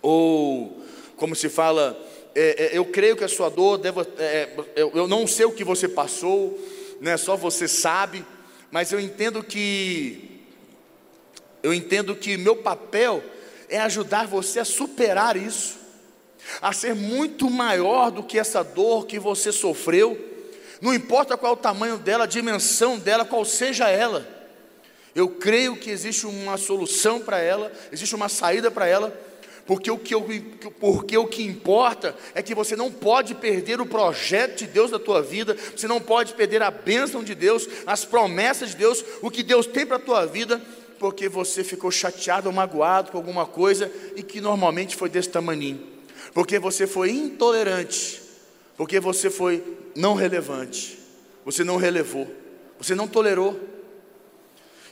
Ou, 0.02 0.82
como 1.16 1.36
se 1.36 1.50
fala, 1.50 1.98
é, 2.36 2.66
é, 2.66 2.78
eu 2.78 2.86
creio 2.86 3.18
que 3.18 3.24
a 3.24 3.28
sua 3.28 3.50
dor, 3.50 3.78
deva, 3.78 4.08
é, 4.20 4.50
eu, 4.76 4.92
eu 4.94 5.08
não 5.08 5.26
sei 5.26 5.46
o 5.46 5.52
que 5.52 5.64
você 5.64 5.88
passou, 5.88 6.58
né, 7.02 7.18
só 7.18 7.36
você 7.36 7.68
sabe, 7.68 8.24
mas 8.70 8.92
eu 8.92 9.00
entendo 9.00 9.44
que, 9.44 10.42
eu 11.64 11.74
entendo 11.74 12.16
que 12.16 12.38
meu 12.38 12.56
papel 12.56 13.24
é 13.68 13.80
ajudar 13.80 14.28
você 14.28 14.60
a 14.60 14.66
superar 14.66 15.36
isso, 15.36 15.78
a 16.62 16.72
ser 16.72 16.96
muito 16.96 17.50
maior 17.50 18.12
do 18.12 18.24
que 18.24 18.38
essa 18.38 18.64
dor 18.64 19.06
que 19.06 19.20
você 19.20 19.52
sofreu, 19.52 20.18
não 20.80 20.94
importa 20.94 21.36
qual 21.36 21.54
é 21.54 21.56
o 21.56 21.60
tamanho 21.60 21.98
dela, 21.98 22.26
a 22.26 22.28
dimensão 22.28 23.00
dela, 23.00 23.26
qual 23.26 23.44
seja 23.44 23.90
ela. 23.90 24.28
Eu 25.16 25.28
creio 25.28 25.76
que 25.76 25.90
existe 25.90 26.28
uma 26.28 26.58
solução 26.58 27.20
para 27.20 27.40
ela, 27.40 27.72
existe 27.92 28.14
uma 28.14 28.30
saída 28.30 28.70
para 28.70 28.86
ela, 28.86 29.12
porque 29.68 29.92
o, 29.92 29.98
que 29.98 30.16
eu, 30.16 30.26
porque 30.80 31.18
o 31.18 31.28
que 31.28 31.44
importa 31.44 32.16
é 32.34 32.42
que 32.42 32.56
você 32.56 32.74
não 32.74 32.90
pode 32.90 33.36
perder 33.36 33.82
o 33.82 33.86
projeto 33.86 34.60
de 34.60 34.68
Deus 34.68 34.90
na 34.90 34.98
tua 34.98 35.22
vida, 35.22 35.58
você 35.76 35.88
não 35.90 36.00
pode 36.00 36.34
perder 36.34 36.64
a 36.64 36.72
bênção 36.72 37.22
de 37.22 37.36
Deus, 37.36 37.68
as 37.86 38.06
promessas 38.06 38.70
de 38.70 38.78
Deus, 38.78 39.04
o 39.22 39.30
que 39.30 39.44
Deus 39.44 39.68
tem 39.68 39.86
para 39.86 39.98
a 39.98 40.00
tua 40.00 40.26
vida, 40.26 40.62
porque 40.98 41.28
você 41.28 41.66
ficou 41.66 41.92
chateado 41.92 42.48
ou 42.48 42.56
magoado 42.56 43.12
com 43.12 43.18
alguma 43.18 43.46
coisa 43.46 43.92
e 44.16 44.24
que 44.24 44.40
normalmente 44.40 44.96
foi 44.96 45.10
desse 45.10 45.30
tamaninho, 45.30 45.86
porque 46.34 46.58
você 46.58 46.88
foi 46.88 47.12
intolerante, 47.12 48.22
porque 48.78 49.02
você 49.02 49.30
foi 49.30 49.62
não 49.94 50.16
relevante, 50.16 50.98
você 51.44 51.66
não 51.66 51.76
relevou, 51.76 52.26
você 52.80 52.96
não 52.96 53.08
tolerou. 53.08 53.77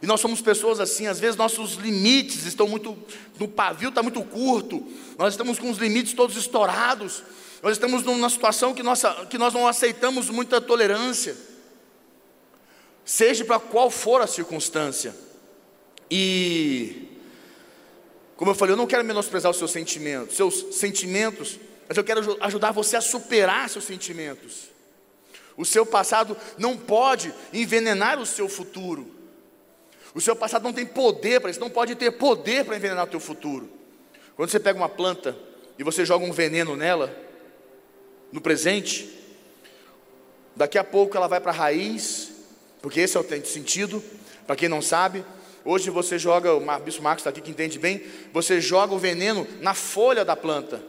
E 0.05 0.07
nós 0.07 0.21
somos 0.21 0.39
pessoas 0.39 0.79
assim, 0.79 1.07
às 1.07 1.19
vezes 1.19 1.35
nossos 1.35 1.77
limites 1.77 2.45
estão 2.45 2.67
muito, 2.67 2.95
no 3.39 3.47
pavio 3.47 3.89
está 3.89 4.03
muito 4.03 4.21
curto, 4.21 4.87
nós 5.17 5.33
estamos 5.33 5.57
com 5.57 5.67
os 5.67 5.79
limites 5.79 6.13
todos 6.13 6.37
estourados, 6.37 7.23
nós 7.63 7.71
estamos 7.71 8.03
numa 8.03 8.29
situação 8.29 8.71
que, 8.71 8.83
nossa, 8.83 9.25
que 9.25 9.35
nós 9.35 9.51
não 9.51 9.67
aceitamos 9.67 10.29
muita 10.29 10.61
tolerância, 10.61 11.35
seja 13.03 13.43
para 13.45 13.59
qual 13.59 13.89
for 13.89 14.21
a 14.21 14.27
circunstância. 14.27 15.15
E, 16.11 17.07
como 18.37 18.51
eu 18.51 18.55
falei, 18.55 18.73
eu 18.73 18.77
não 18.77 18.85
quero 18.85 19.03
menosprezar 19.03 19.49
os 19.49 19.57
seus 19.57 19.71
sentimentos, 19.71 20.35
seus 20.35 20.75
sentimentos, 20.75 21.59
mas 21.89 21.97
eu 21.97 22.03
quero 22.03 22.37
ajudar 22.41 22.71
você 22.71 22.95
a 22.95 23.01
superar 23.01 23.67
seus 23.71 23.85
sentimentos. 23.85 24.65
O 25.57 25.65
seu 25.65 25.83
passado 25.83 26.37
não 26.59 26.77
pode 26.77 27.33
envenenar 27.51 28.19
o 28.19 28.25
seu 28.27 28.47
futuro. 28.47 29.14
O 30.15 30.21
seu 30.21 30.33
passado 30.33 30.63
não 30.63 30.71
tem 30.71 30.85
poder 30.85 31.41
para 31.41 31.51
isso, 31.51 31.59
não 31.59 31.69
pode 31.69 31.93
ter 31.93 32.09
poder 32.09 32.63
para 32.63 32.77
envenenar 32.77 33.03
o 33.03 33.09
teu 33.09 33.19
futuro. 33.19 33.69
Quando 34.37 34.49
você 34.49 34.59
pega 34.61 34.79
uma 34.79 34.87
planta 34.87 35.35
e 35.77 35.83
você 35.83 36.05
joga 36.05 36.23
um 36.23 36.31
veneno 36.31 36.77
nela, 36.77 37.13
no 38.31 38.39
presente, 38.39 39.13
daqui 40.55 40.77
a 40.77 40.85
pouco 40.85 41.17
ela 41.17 41.27
vai 41.27 41.41
para 41.41 41.51
a 41.51 41.55
raiz, 41.55 42.31
porque 42.81 43.01
esse 43.01 43.17
é 43.17 43.19
o 43.19 43.45
sentido, 43.45 44.01
para 44.47 44.55
quem 44.55 44.69
não 44.69 44.81
sabe, 44.81 45.25
hoje 45.65 45.89
você 45.89 46.17
joga, 46.17 46.53
o 46.53 46.61
Bispo 46.79 47.03
Marcos 47.03 47.19
está 47.19 47.29
aqui 47.29 47.41
que 47.41 47.51
entende 47.51 47.77
bem, 47.77 48.01
você 48.31 48.61
joga 48.61 48.93
o 48.93 48.97
veneno 48.97 49.45
na 49.59 49.73
folha 49.73 50.23
da 50.23 50.35
planta. 50.35 50.81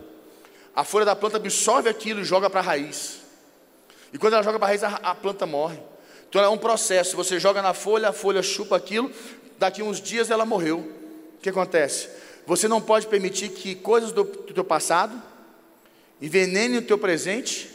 A 0.72 0.84
folha 0.84 1.04
da 1.04 1.16
planta 1.16 1.38
absorve 1.38 1.88
aquilo 1.88 2.20
e 2.20 2.24
joga 2.24 2.48
para 2.48 2.60
a 2.60 2.62
raiz. 2.62 3.18
E 4.12 4.18
quando 4.18 4.34
ela 4.34 4.42
joga 4.44 4.58
para 4.58 4.66
a 4.66 4.68
raiz, 4.68 4.84
a, 4.84 4.88
a 4.88 5.14
planta 5.16 5.46
morre. 5.46 5.80
Então 6.28 6.42
é 6.42 6.48
um 6.48 6.58
processo. 6.58 7.16
Você 7.16 7.38
joga 7.38 7.62
na 7.62 7.74
folha, 7.74 8.08
a 8.08 8.12
folha 8.12 8.42
chupa 8.42 8.76
aquilo, 8.76 9.10
daqui 9.58 9.82
uns 9.82 10.00
dias 10.00 10.30
ela 10.30 10.44
morreu. 10.44 10.78
O 11.38 11.42
que 11.42 11.48
acontece? 11.48 12.08
Você 12.46 12.68
não 12.68 12.80
pode 12.80 13.06
permitir 13.06 13.50
que 13.50 13.74
coisas 13.74 14.12
do, 14.12 14.24
do 14.24 14.54
teu 14.54 14.64
passado 14.64 15.20
envenenem 16.20 16.78
o 16.78 16.82
teu 16.82 16.98
presente 16.98 17.68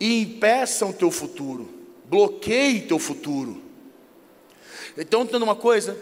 e 0.00 0.20
impeçam 0.22 0.90
o 0.90 0.94
teu 0.94 1.10
futuro, 1.10 1.68
bloqueiem 2.06 2.78
o 2.78 2.88
teu 2.88 2.98
futuro. 2.98 3.62
Então, 4.96 5.24
tendo 5.24 5.42
uma 5.42 5.54
coisa, 5.54 5.96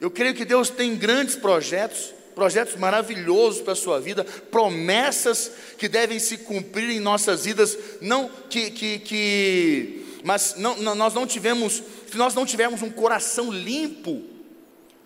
eu 0.00 0.10
creio 0.10 0.34
que 0.34 0.44
Deus 0.44 0.70
tem 0.70 0.96
grandes 0.96 1.36
projetos 1.36 2.14
projetos 2.34 2.76
maravilhosos 2.76 3.60
para 3.60 3.74
a 3.74 3.76
sua 3.76 4.00
vida, 4.00 4.24
promessas 4.24 5.52
que 5.78 5.88
devem 5.88 6.18
se 6.18 6.38
cumprir 6.38 6.90
em 6.90 7.00
nossas 7.00 7.44
vidas, 7.44 7.76
não 8.00 8.30
que, 8.48 8.70
que, 8.70 8.98
que 9.00 10.06
mas 10.22 10.54
não, 10.56 10.76
não, 10.76 10.94
nós 10.94 11.14
não 11.14 11.26
tivemos, 11.26 11.82
se 12.10 12.16
nós 12.16 12.34
não 12.34 12.46
tivermos 12.46 12.82
um 12.82 12.90
coração 12.90 13.50
limpo, 13.50 14.22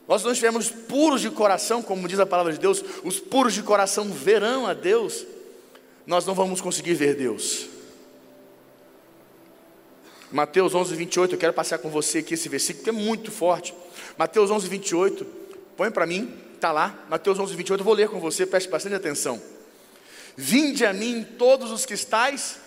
nós 0.06 0.22
não 0.22 0.30
estivermos 0.32 0.70
puros 0.70 1.20
de 1.20 1.30
coração, 1.30 1.82
como 1.82 2.06
diz 2.06 2.18
a 2.18 2.26
palavra 2.26 2.52
de 2.52 2.58
Deus, 2.58 2.82
os 3.02 3.18
puros 3.18 3.54
de 3.54 3.62
coração 3.62 4.10
verão 4.12 4.66
a 4.66 4.74
Deus, 4.74 5.26
nós 6.06 6.24
não 6.24 6.34
vamos 6.34 6.60
conseguir 6.60 6.94
ver 6.94 7.14
Deus. 7.14 7.68
Mateus 10.30 10.74
11, 10.74 10.94
28, 10.94 11.34
eu 11.34 11.38
quero 11.38 11.52
passar 11.52 11.78
com 11.78 11.88
você 11.88 12.18
aqui 12.18 12.34
esse 12.34 12.48
versículo, 12.48 12.84
que 12.84 12.90
é 12.90 12.92
muito 12.92 13.30
forte. 13.30 13.74
Mateus 14.18 14.50
11, 14.50 14.68
28, 14.68 15.26
põe 15.76 15.90
para 15.90 16.06
mim 16.06 16.46
está 16.56 16.72
lá, 16.72 16.98
Mateus 17.08 17.38
11, 17.38 17.54
28, 17.54 17.80
eu 17.80 17.84
vou 17.84 17.94
ler 17.94 18.08
com 18.08 18.18
você, 18.18 18.44
preste 18.44 18.68
bastante 18.68 18.94
atenção. 18.94 19.40
Vinde 20.36 20.84
a 20.84 20.92
mim 20.92 21.24
todos 21.38 21.70
os 21.70 21.86
que 21.86 21.94
estáis 21.94 22.58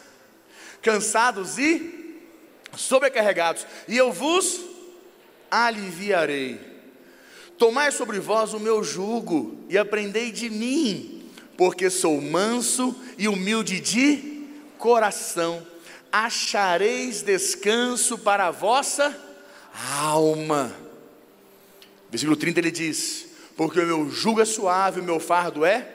cansados 0.81 1.57
e 1.57 1.98
sobrecarregados, 2.75 3.65
e 3.87 3.97
eu 3.97 4.11
vos 4.11 4.61
aliviarei. 5.49 6.59
Tomai 7.57 7.91
sobre 7.91 8.19
vós 8.19 8.53
o 8.53 8.59
meu 8.59 8.83
jugo 8.83 9.57
e 9.67 9.77
aprendei 9.77 10.31
de 10.31 10.49
mim, 10.49 11.29
porque 11.57 11.89
sou 11.89 12.21
manso 12.21 12.95
e 13.17 13.27
humilde 13.27 13.79
de 13.79 14.47
coração. 14.77 15.65
Achareis 16.11 17.21
descanso 17.21 18.17
para 18.17 18.47
a 18.47 18.51
vossa 18.51 19.15
alma. 20.01 20.73
Versículo 22.09 22.37
30 22.37 22.59
ele 22.59 22.71
diz: 22.71 23.29
porque 23.59 23.77
o 23.77 23.85
meu 23.85 24.09
jugo 24.09 24.39
é 24.39 24.45
suave, 24.45 25.01
o 25.01 25.03
meu 25.03 25.19
fardo 25.19 25.65
é. 25.65 25.85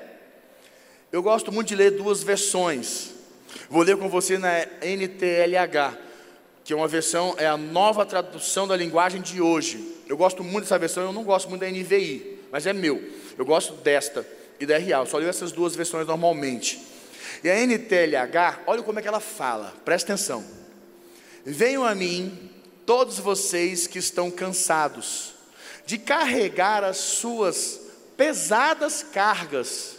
Eu 1.10 1.22
gosto 1.22 1.50
muito 1.50 1.68
de 1.68 1.74
ler 1.74 1.92
duas 1.92 2.22
versões. 2.22 3.14
Vou 3.70 3.82
ler 3.82 3.96
com 3.96 4.06
você 4.06 4.36
na 4.36 4.66
NTLH, 4.82 5.96
que 6.64 6.72
é 6.72 6.76
uma 6.76 6.88
versão, 6.88 7.34
é 7.36 7.46
a 7.46 7.58
nova 7.58 8.06
tradução 8.06 8.66
da 8.66 8.74
linguagem 8.74 9.20
de 9.20 9.40
hoje. 9.40 9.96
Eu 10.08 10.16
gosto 10.16 10.42
muito 10.42 10.64
dessa 10.64 10.78
versão, 10.78 11.04
eu 11.04 11.12
não 11.12 11.22
gosto 11.22 11.48
muito 11.48 11.60
da 11.60 11.70
NVI, 11.70 12.40
mas 12.50 12.66
é 12.66 12.72
meu. 12.72 13.02
Eu 13.36 13.44
gosto 13.44 13.74
desta 13.74 14.26
e 14.58 14.64
da 14.64 14.78
RA, 14.78 15.00
eu 15.00 15.06
só 15.06 15.18
leio 15.18 15.28
essas 15.28 15.52
duas 15.52 15.76
versões 15.76 16.06
normalmente. 16.06 16.80
E 17.42 17.50
a 17.50 17.66
NTLH, 17.66 18.62
olha 18.66 18.82
como 18.82 18.98
é 18.98 19.02
que 19.02 19.08
ela 19.08 19.20
fala, 19.20 19.74
presta 19.84 20.14
atenção. 20.14 20.42
Venham 21.44 21.84
a 21.84 21.94
mim, 21.94 22.50
todos 22.86 23.18
vocês 23.18 23.86
que 23.86 23.98
estão 23.98 24.30
cansados 24.30 25.34
de 25.84 25.98
carregar 25.98 26.82
as 26.82 26.96
suas 26.96 27.78
pesadas 28.16 29.02
cargas, 29.02 29.96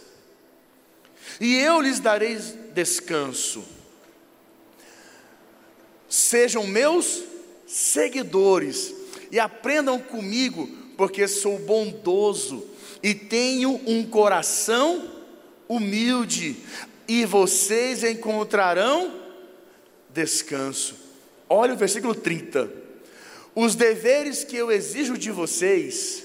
e 1.40 1.56
eu 1.58 1.80
lhes 1.80 2.00
darei 2.00 2.36
descanso. 2.74 3.75
Sejam 6.16 6.66
meus 6.66 7.24
seguidores 7.68 8.96
e 9.30 9.38
aprendam 9.38 10.00
comigo, 10.00 10.66
porque 10.96 11.28
sou 11.28 11.60
bondoso 11.60 12.66
e 13.04 13.14
tenho 13.14 13.82
um 13.86 14.10
coração 14.10 15.12
humilde, 15.68 16.56
e 17.06 17.26
vocês 17.26 18.02
encontrarão 18.02 19.14
descanso. 20.10 20.96
Olha 21.50 21.74
o 21.74 21.78
versículo 21.78 22.16
30. 22.16 22.72
Os 23.54 23.76
deveres 23.76 24.46
que 24.46 24.56
eu 24.56 24.72
exijo 24.72 25.18
de 25.18 25.32
vocês 25.32 26.24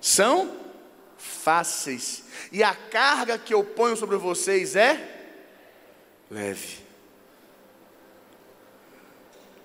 são 0.00 0.50
fáceis, 1.16 2.24
e 2.50 2.60
a 2.60 2.74
carga 2.74 3.38
que 3.38 3.54
eu 3.54 3.62
ponho 3.62 3.96
sobre 3.96 4.16
vocês 4.16 4.74
é 4.74 5.30
leve. 6.28 6.87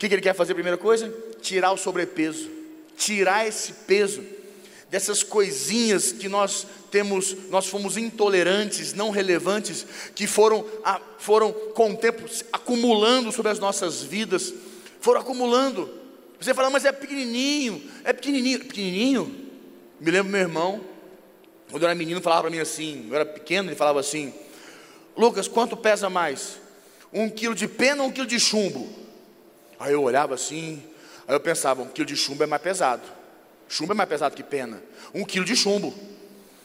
O 0.03 0.09
que, 0.09 0.15
ele 0.15 0.21
quer 0.21 0.35
fazer? 0.35 0.53
Primeira 0.53 0.77
coisa, 0.77 1.13
tirar 1.41 1.71
o 1.71 1.77
sobrepeso, 1.77 2.49
tirar 2.97 3.47
esse 3.47 3.71
peso 3.71 4.21
dessas 4.89 5.23
coisinhas 5.23 6.11
que 6.11 6.27
nós 6.27 6.67
temos, 6.91 7.33
nós 7.49 7.67
fomos 7.67 7.95
intolerantes, 7.95 8.93
não 8.93 9.11
relevantes, 9.11 9.85
que 10.13 10.27
foram, 10.27 10.65
foram 11.17 11.53
com 11.53 11.93
o 11.93 11.97
tempo 11.97 12.21
acumulando 12.51 13.31
sobre 13.31 13.49
as 13.49 13.59
nossas 13.59 14.03
vidas, 14.03 14.53
foram 14.99 15.21
acumulando. 15.21 15.89
Você 16.37 16.53
fala, 16.53 16.69
mas 16.69 16.83
é 16.83 16.91
pequenininho, 16.91 17.81
é 18.03 18.11
pequenininho, 18.11 18.59
pequenininho. 18.59 19.49
Me 20.01 20.11
lembro 20.11 20.33
meu 20.33 20.41
irmão, 20.41 20.81
quando 21.71 21.83
eu 21.83 21.87
era 21.87 21.95
menino, 21.95 22.21
falava 22.21 22.41
para 22.41 22.51
mim 22.51 22.59
assim, 22.59 23.07
eu 23.09 23.15
era 23.15 23.25
pequeno, 23.25 23.69
ele 23.69 23.75
falava 23.77 24.01
assim, 24.01 24.33
Lucas, 25.15 25.47
quanto 25.47 25.77
pesa 25.77 26.09
mais? 26.09 26.59
Um 27.13 27.29
quilo 27.29 27.55
de 27.55 27.69
pena 27.69 28.03
ou 28.03 28.09
um 28.09 28.11
quilo 28.11 28.27
de 28.27 28.37
chumbo? 28.37 29.02
Aí 29.83 29.91
eu 29.91 30.01
olhava 30.01 30.33
assim, 30.33 30.81
aí 31.27 31.35
eu 31.35 31.41
pensava, 31.41 31.81
um 31.81 31.87
quilo 31.87 32.07
de 32.07 32.15
chumbo 32.15 32.41
é 32.41 32.45
mais 32.45 32.61
pesado. 32.61 33.01
Chumbo 33.67 33.91
é 33.91 33.95
mais 33.95 34.07
pesado 34.07 34.33
que 34.33 34.41
pena. 34.41 34.81
Um 35.13 35.25
quilo 35.25 35.43
de 35.43 35.57
chumbo. 35.57 35.93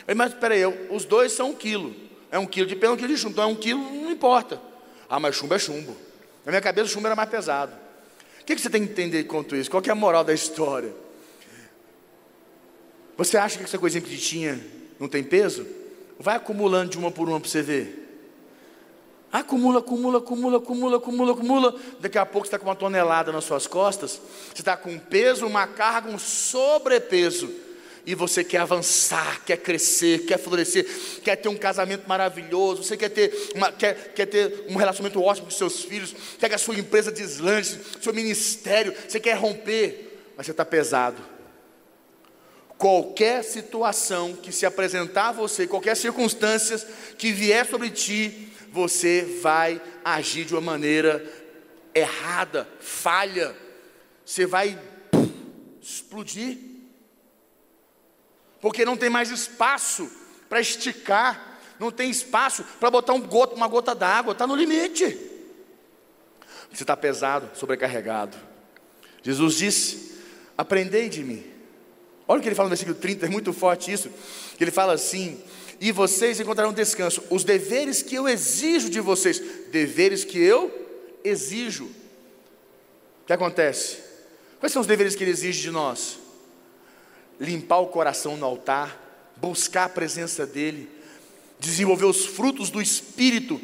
Eu, 0.07 0.15
mas 0.15 0.33
peraí, 0.35 0.65
os 0.89 1.05
dois 1.05 1.33
são 1.33 1.51
um 1.51 1.55
quilo. 1.55 1.97
É 2.31 2.39
um 2.39 2.47
quilo 2.47 2.69
de 2.69 2.77
pena, 2.77 2.93
um 2.93 2.97
quilo 2.97 3.09
de 3.09 3.17
chumbo. 3.19 3.33
Então 3.33 3.43
é 3.43 3.47
um 3.49 3.57
quilo, 3.57 3.81
não 3.81 4.13
importa. 4.13 4.63
Ah, 5.11 5.19
mas 5.19 5.35
chumbo 5.35 5.53
é 5.53 5.59
chumbo. 5.59 5.97
Na 6.45 6.53
minha 6.53 6.61
cabeça 6.61 6.87
o 6.87 6.91
chumbo 6.91 7.09
era 7.09 7.17
mais 7.17 7.29
pesado. 7.29 7.73
O 8.41 8.45
que, 8.45 8.55
que 8.55 8.61
você 8.61 8.71
tem 8.71 8.87
que 8.87 8.93
entender 8.93 9.25
quanto 9.25 9.57
isso? 9.57 9.69
Qual 9.69 9.83
é 9.85 9.91
a 9.91 9.97
moral 9.97 10.23
da 10.23 10.33
história? 10.33 10.95
Você 13.17 13.37
acha 13.37 13.59
que 13.59 13.65
essa 13.65 13.79
coisinha 13.79 14.01
pequitinha 14.01 14.65
não 15.01 15.09
tem 15.09 15.25
peso? 15.25 15.67
Vai 16.21 16.37
acumulando 16.37 16.93
de 16.93 16.99
uma 16.99 17.11
por 17.11 17.29
uma 17.29 17.41
para 17.41 17.51
você 17.51 17.63
ver. 17.63 18.08
Acumula, 19.31 19.81
acumula, 19.81 20.19
acumula, 20.19 20.57
acumula, 20.57 20.97
acumula, 20.97 21.33
acumula. 21.33 21.81
Daqui 22.01 22.17
a 22.17 22.25
pouco 22.25 22.47
você 22.47 22.55
está 22.55 22.59
com 22.59 22.67
uma 22.67 22.75
tonelada 22.75 23.31
nas 23.31 23.45
suas 23.45 23.67
costas. 23.67 24.21
Você 24.55 24.63
está 24.63 24.77
com 24.77 24.91
um 24.91 24.99
peso, 24.99 25.47
uma 25.47 25.67
carga, 25.67 26.09
um 26.09 26.19
sobrepeso. 26.19 27.51
E 28.07 28.15
você 28.15 28.43
quer 28.43 28.59
avançar, 28.59 29.45
quer 29.45 29.59
crescer, 29.59 30.25
quer 30.25 30.39
florescer, 30.39 30.87
quer 31.23 31.37
ter 31.37 31.51
um 31.51 31.57
casamento 31.57 32.09
maravilhoso, 32.09 32.83
você 32.83 32.97
quer 32.97 33.11
ter, 33.11 33.51
uma, 33.55 33.71
quer, 33.71 34.15
quer 34.15 34.25
ter 34.25 34.65
um 34.71 34.77
relacionamento 34.77 35.23
ótimo 35.23 35.49
com 35.49 35.51
seus 35.51 35.83
filhos, 35.83 36.15
quer 36.39 36.49
que 36.49 36.55
a 36.55 36.59
sua 36.59 36.79
empresa 36.79 37.13
deslanche, 37.13 37.79
seu 38.01 38.15
ministério, 38.15 38.95
você 39.07 39.21
quer 39.21 39.35
romper, 39.35 40.23
mas 40.35 40.47
você 40.47 40.53
está 40.53 40.65
pesado. 40.65 41.23
Qualquer 42.79 43.45
situação 43.45 44.35
que 44.35 44.53
se 44.53 44.65
apresentar 44.65 45.29
a 45.29 45.33
você, 45.33 45.67
qualquer 45.67 45.95
circunstância 45.95 46.79
que 47.19 47.31
vier 47.31 47.67
sobre 47.67 47.91
ti, 47.91 48.48
você 48.73 49.23
vai 49.43 49.81
agir 50.05 50.45
de 50.45 50.55
uma 50.55 50.61
maneira 50.61 51.25
errada, 51.95 52.69
falha, 52.81 53.57
você 54.25 54.47
vai 54.47 54.79
explodir, 55.81 56.59
porque 58.61 58.85
não 58.85 58.97
tem 58.97 59.09
mais 59.09 59.31
espaço 59.31 60.11
para 60.49 60.61
esticar, 60.61 61.61
não 61.79 61.91
tem 61.91 62.11
espaço 62.11 62.65
para 62.81 62.91
botar 62.91 63.13
um 63.15 63.23
uma 63.55 63.69
gota 63.69 63.95
d'água, 63.95 64.33
está 64.33 64.47
no 64.47 64.57
limite. 64.57 65.19
Você 66.73 66.83
está 66.83 66.97
pesado, 66.97 67.51
sobrecarregado. 67.55 68.37
Jesus 69.23 69.57
disse: 69.57 70.19
Aprendei 70.57 71.09
de 71.09 71.23
mim. 71.23 71.45
Olha 72.27 72.41
o 72.41 72.43
que 72.43 72.49
ele 72.49 72.55
fala 72.55 72.67
no 72.67 72.71
versículo 72.71 72.97
30, 72.99 73.27
é 73.27 73.29
muito 73.29 73.53
forte 73.53 73.91
isso. 73.91 74.11
Que 74.57 74.65
ele 74.65 74.71
fala 74.71 74.93
assim: 74.93 75.43
e 75.81 75.93
vocês 75.93 76.41
encontrarão 76.41 76.73
descanso. 76.73 77.23
Os 77.31 77.45
deveres 77.45 78.03
que 78.03 78.15
eu 78.15 78.29
exijo 78.29 78.91
de 78.91 79.01
vocês, 79.01 79.41
deveres 79.71 80.25
que 80.25 80.39
eu 80.39 80.73
exijo. 81.23 81.85
O 81.85 83.27
que 83.27 83.33
acontece? 83.33 83.99
Quais 84.59 84.73
são 84.73 84.81
os 84.81 84.89
deveres 84.89 85.15
que 85.15 85.23
ele 85.23 85.31
exige 85.31 85.63
de 85.63 85.71
nós? 85.71 86.19
Limpar 87.41 87.79
o 87.79 87.89
coração 87.89 88.37
no 88.37 88.45
altar, 88.45 89.35
buscar 89.37 89.85
a 89.85 89.89
presença 89.89 90.47
dEle, 90.47 90.89
desenvolver 91.61 92.07
os 92.07 92.27
frutos 92.27 92.71
do 92.71 92.83
Espírito, 92.83 93.61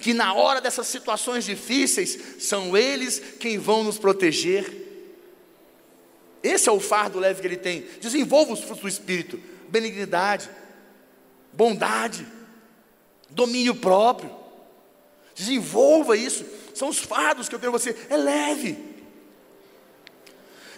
que 0.00 0.14
na 0.14 0.32
hora 0.32 0.60
dessas 0.60 0.86
situações 0.86 1.44
difíceis, 1.44 2.18
são 2.38 2.76
eles 2.76 3.20
quem 3.38 3.58
vão 3.58 3.84
nos 3.84 3.98
proteger. 3.98 4.86
Esse 6.42 6.68
é 6.68 6.72
o 6.72 6.80
fardo 6.80 7.18
leve 7.18 7.40
que 7.40 7.46
ele 7.46 7.56
tem. 7.56 7.84
Desenvolva 8.00 8.52
os 8.52 8.60
frutos 8.60 8.82
do 8.82 8.88
Espírito: 8.88 9.40
benignidade, 9.68 10.48
bondade, 11.52 12.26
domínio 13.30 13.74
próprio. 13.74 14.30
Desenvolva 15.34 16.16
isso. 16.16 16.44
São 16.74 16.88
os 16.88 16.98
fardos 16.98 17.48
que 17.48 17.54
eu 17.54 17.58
tenho 17.58 17.72
você. 17.72 17.96
É 18.08 18.16
leve. 18.16 18.76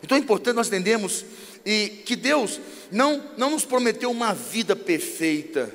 Então 0.03 0.17
é 0.17 0.21
importante 0.21 0.57
nós 0.57 0.69
entendermos 0.69 1.25
e 1.65 1.89
que 2.07 2.17
Deus 2.17 2.61
não, 2.91 3.23
não 3.37 3.51
nos 3.51 3.65
prometeu 3.65 4.11
uma 4.11 4.35
vida 4.35 4.75
perfeita. 4.75 5.75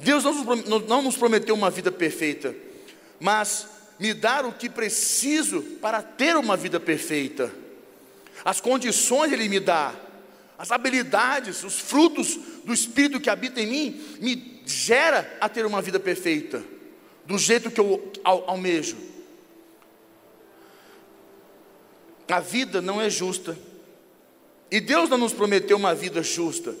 Deus 0.00 0.24
não 0.24 0.44
nos, 0.44 0.86
não 0.86 1.02
nos 1.02 1.16
prometeu 1.16 1.54
uma 1.54 1.70
vida 1.70 1.90
perfeita, 1.90 2.54
mas 3.20 3.66
me 3.98 4.12
dar 4.12 4.44
o 4.44 4.52
que 4.52 4.68
preciso 4.68 5.62
para 5.80 6.02
ter 6.02 6.36
uma 6.36 6.56
vida 6.56 6.80
perfeita. 6.80 7.52
As 8.44 8.60
condições 8.60 9.32
Ele 9.32 9.48
me 9.48 9.60
dá, 9.60 9.94
as 10.64 10.72
habilidades, 10.72 11.62
os 11.62 11.78
frutos 11.78 12.38
do 12.64 12.72
Espírito 12.72 13.20
que 13.20 13.28
habita 13.28 13.60
em 13.60 13.66
mim, 13.66 14.16
me 14.18 14.62
gera 14.64 15.36
a 15.38 15.46
ter 15.46 15.66
uma 15.66 15.82
vida 15.82 16.00
perfeita, 16.00 16.64
do 17.26 17.36
jeito 17.36 17.70
que 17.70 17.78
eu 17.78 18.10
almejo. 18.24 18.96
A 22.26 22.40
vida 22.40 22.80
não 22.80 22.98
é 22.98 23.10
justa, 23.10 23.58
e 24.70 24.80
Deus 24.80 25.10
não 25.10 25.18
nos 25.18 25.34
prometeu 25.34 25.76
uma 25.76 25.94
vida 25.94 26.22
justa, 26.22 26.74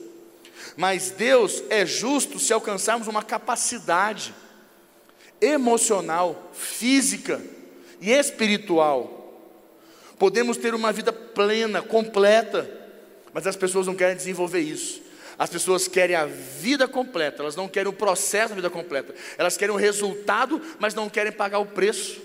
mas 0.78 1.10
Deus 1.10 1.62
é 1.68 1.84
justo 1.84 2.38
se 2.38 2.54
alcançarmos 2.54 3.06
uma 3.06 3.22
capacidade 3.22 4.34
emocional, 5.42 6.52
física 6.54 7.38
e 8.00 8.10
espiritual. 8.10 9.42
Podemos 10.18 10.56
ter 10.56 10.74
uma 10.74 10.90
vida 10.90 11.12
plena, 11.12 11.82
completa, 11.82 12.83
mas 13.34 13.48
as 13.48 13.56
pessoas 13.56 13.88
não 13.88 13.96
querem 13.96 14.16
desenvolver 14.16 14.60
isso. 14.60 15.02
As 15.36 15.50
pessoas 15.50 15.88
querem 15.88 16.14
a 16.14 16.24
vida 16.26 16.86
completa, 16.86 17.42
elas 17.42 17.56
não 17.56 17.68
querem 17.68 17.90
o 17.90 17.92
processo 17.92 18.50
da 18.50 18.54
vida 18.54 18.70
completa. 18.70 19.12
Elas 19.36 19.56
querem 19.56 19.74
o 19.74 19.78
resultado, 19.78 20.62
mas 20.78 20.94
não 20.94 21.10
querem 21.10 21.32
pagar 21.32 21.58
o 21.58 21.66
preço. 21.66 22.22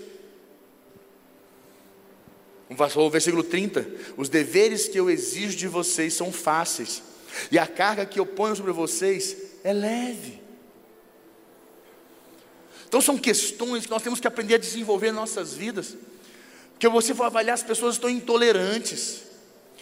O 2.68 3.10
versículo 3.10 3.42
30: 3.42 3.84
Os 4.16 4.28
deveres 4.28 4.88
que 4.88 4.98
eu 4.98 5.10
exijo 5.10 5.56
de 5.56 5.66
vocês 5.66 6.14
são 6.14 6.32
fáceis, 6.32 7.02
e 7.50 7.58
a 7.58 7.66
carga 7.66 8.06
que 8.06 8.20
eu 8.20 8.24
ponho 8.24 8.54
sobre 8.54 8.70
vocês 8.70 9.36
é 9.64 9.72
leve. 9.72 10.40
Então 12.86 13.00
são 13.00 13.18
questões 13.18 13.84
que 13.84 13.90
nós 13.90 14.02
temos 14.02 14.20
que 14.20 14.28
aprender 14.28 14.54
a 14.54 14.58
desenvolver 14.58 15.08
em 15.08 15.12
nossas 15.12 15.54
vidas. 15.54 15.96
Porque 16.72 16.88
você 16.88 17.12
for 17.12 17.24
avaliar, 17.24 17.54
as 17.54 17.62
pessoas 17.62 17.96
estão 17.96 18.08
intolerantes. 18.08 19.29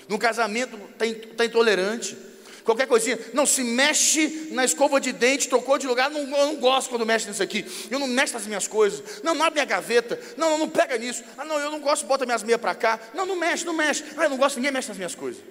No 0.08 0.18
casamento 0.18 0.76
está 0.92 1.04
tá 1.36 1.44
intolerante. 1.44 2.16
Qualquer 2.64 2.86
coisinha, 2.86 3.18
não 3.32 3.46
se 3.46 3.62
mexe 3.64 4.48
na 4.50 4.62
escova 4.62 5.00
de 5.00 5.10
dente, 5.10 5.48
trocou 5.48 5.78
de 5.78 5.86
lugar, 5.86 6.10
não, 6.10 6.20
eu 6.20 6.26
não 6.26 6.56
gosto 6.56 6.90
quando 6.90 7.06
mexe 7.06 7.26
nisso 7.26 7.42
aqui. 7.42 7.64
Eu 7.90 7.98
não 7.98 8.06
mexo 8.06 8.34
nas 8.34 8.46
minhas 8.46 8.68
coisas. 8.68 9.22
Não, 9.22 9.34
não 9.34 9.42
abre 9.42 9.54
minha 9.54 9.64
gaveta. 9.64 10.20
Não, 10.36 10.50
não, 10.50 10.58
não 10.58 10.68
pega 10.68 10.98
nisso. 10.98 11.24
Ah, 11.38 11.46
não, 11.46 11.58
eu 11.58 11.70
não 11.70 11.80
gosto, 11.80 12.04
bota 12.04 12.26
minhas 12.26 12.42
meias 12.42 12.60
para 12.60 12.74
cá. 12.74 13.00
Não, 13.14 13.24
não 13.24 13.36
mexe, 13.36 13.64
não 13.64 13.72
mexe. 13.72 14.04
Ah, 14.18 14.24
eu 14.24 14.30
não 14.30 14.36
gosto, 14.36 14.56
ninguém 14.56 14.70
mexe 14.70 14.88
nas 14.88 14.98
minhas 14.98 15.14
coisas. 15.14 15.42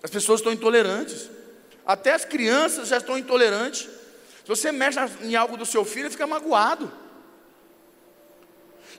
As 0.00 0.10
pessoas 0.10 0.40
estão 0.40 0.52
intolerantes. 0.52 1.28
Até 1.84 2.12
as 2.12 2.24
crianças 2.24 2.86
já 2.86 2.98
estão 2.98 3.18
intolerantes. 3.18 3.80
Se 3.80 4.48
você 4.48 4.70
mexe 4.70 4.98
em 5.22 5.34
algo 5.34 5.56
do 5.56 5.66
seu 5.66 5.84
filho, 5.84 6.04
ele 6.04 6.10
fica 6.10 6.26
magoado. 6.26 6.92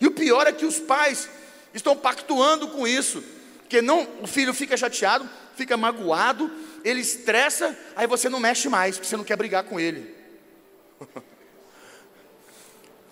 E 0.02 0.08
o 0.08 0.12
pior 0.12 0.45
é 0.45 0.52
que 0.52 0.65
os 0.65 0.78
pais 0.78 1.30
estão 1.74 1.95
pactuando 1.95 2.67
com 2.67 2.86
isso. 2.86 3.24
Porque 3.71 3.81
não, 3.81 4.05
o 4.21 4.27
filho 4.27 4.53
fica 4.53 4.75
chateado, 4.75 5.29
fica 5.55 5.77
magoado, 5.77 6.51
ele 6.84 6.99
estressa, 6.99 7.73
aí 7.95 8.05
você 8.05 8.27
não 8.27 8.38
mexe 8.38 8.67
mais, 8.67 8.97
porque 8.97 9.07
você 9.07 9.15
não 9.15 9.23
quer 9.23 9.38
brigar 9.38 9.63
com 9.63 9.79
ele. 9.79 10.13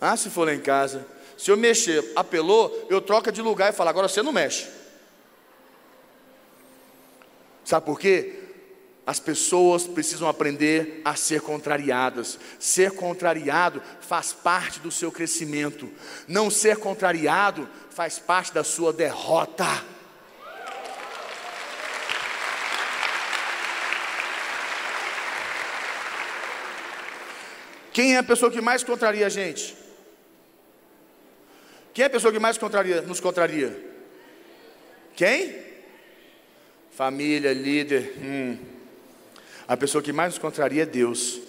ah, 0.01 0.17
se 0.17 0.29
for 0.29 0.45
lá 0.45 0.53
em 0.53 0.59
casa, 0.59 1.07
se 1.37 1.49
eu 1.49 1.55
mexer, 1.55 2.11
apelou, 2.13 2.87
eu 2.89 2.99
troco 2.99 3.31
de 3.31 3.41
lugar 3.41 3.69
e 3.69 3.73
falo, 3.73 3.89
agora 3.89 4.09
você 4.09 4.21
não 4.21 4.33
mexe. 4.33 4.67
Sabe 7.63 7.85
por 7.85 7.97
quê? 7.97 8.41
As 9.07 9.17
pessoas 9.17 9.87
precisam 9.87 10.27
aprender 10.27 11.01
a 11.05 11.15
ser 11.15 11.39
contrariadas. 11.39 12.37
Ser 12.59 12.91
contrariado 12.91 13.81
faz 14.01 14.33
parte 14.33 14.81
do 14.81 14.91
seu 14.91 15.09
crescimento. 15.09 15.89
Não 16.27 16.51
ser 16.51 16.75
contrariado 16.75 17.65
faz 17.91 18.19
parte 18.19 18.53
da 18.53 18.65
sua 18.65 18.91
derrota. 18.91 19.65
Quem 27.91 28.15
é 28.15 28.17
a 28.17 28.23
pessoa 28.23 28.51
que 28.51 28.61
mais 28.61 28.83
contraria 28.83 29.25
a 29.25 29.29
gente? 29.29 29.75
Quem 31.93 32.03
é 32.03 32.05
a 32.05 32.09
pessoa 32.09 32.31
que 32.31 32.39
mais 32.39 32.57
contraria, 32.57 33.01
nos 33.01 33.19
contraria? 33.19 33.77
Quem? 35.15 35.55
Família, 36.91 37.51
líder. 37.53 38.13
Hum. 38.21 38.57
A 39.67 39.75
pessoa 39.75 40.01
que 40.01 40.13
mais 40.13 40.33
nos 40.33 40.39
contraria 40.39 40.83
é 40.83 40.85
Deus. 40.85 41.39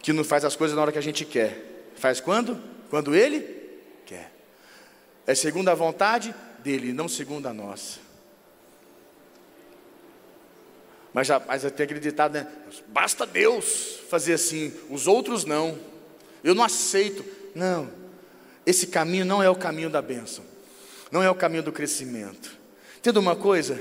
Que 0.00 0.12
não 0.12 0.24
faz 0.24 0.44
as 0.44 0.56
coisas 0.56 0.74
na 0.76 0.82
hora 0.82 0.92
que 0.92 0.98
a 0.98 1.02
gente 1.02 1.24
quer. 1.24 1.56
Faz 1.94 2.20
quando? 2.20 2.60
Quando 2.90 3.14
Ele 3.14 3.40
quer. 4.04 4.32
É 5.26 5.34
segundo 5.34 5.68
a 5.68 5.74
vontade 5.74 6.34
dele, 6.58 6.92
não 6.92 7.08
segundo 7.08 7.46
a 7.46 7.52
nossa. 7.52 8.00
Mas, 11.12 11.28
mas 11.46 11.62
tem 11.72 11.84
aquele 11.84 12.00
ditado, 12.00 12.32
né? 12.32 12.46
Basta 12.88 13.26
Deus 13.26 13.98
fazer 14.08 14.34
assim, 14.34 14.72
os 14.88 15.06
outros 15.06 15.44
não. 15.44 15.78
Eu 16.42 16.54
não 16.54 16.64
aceito. 16.64 17.24
Não, 17.54 17.90
esse 18.64 18.86
caminho 18.86 19.24
não 19.24 19.42
é 19.42 19.50
o 19.50 19.54
caminho 19.54 19.90
da 19.90 20.00
bênção, 20.00 20.44
não 21.10 21.22
é 21.22 21.30
o 21.30 21.34
caminho 21.34 21.62
do 21.62 21.72
crescimento. 21.72 22.56
Entenda 22.98 23.20
uma 23.20 23.36
coisa? 23.36 23.74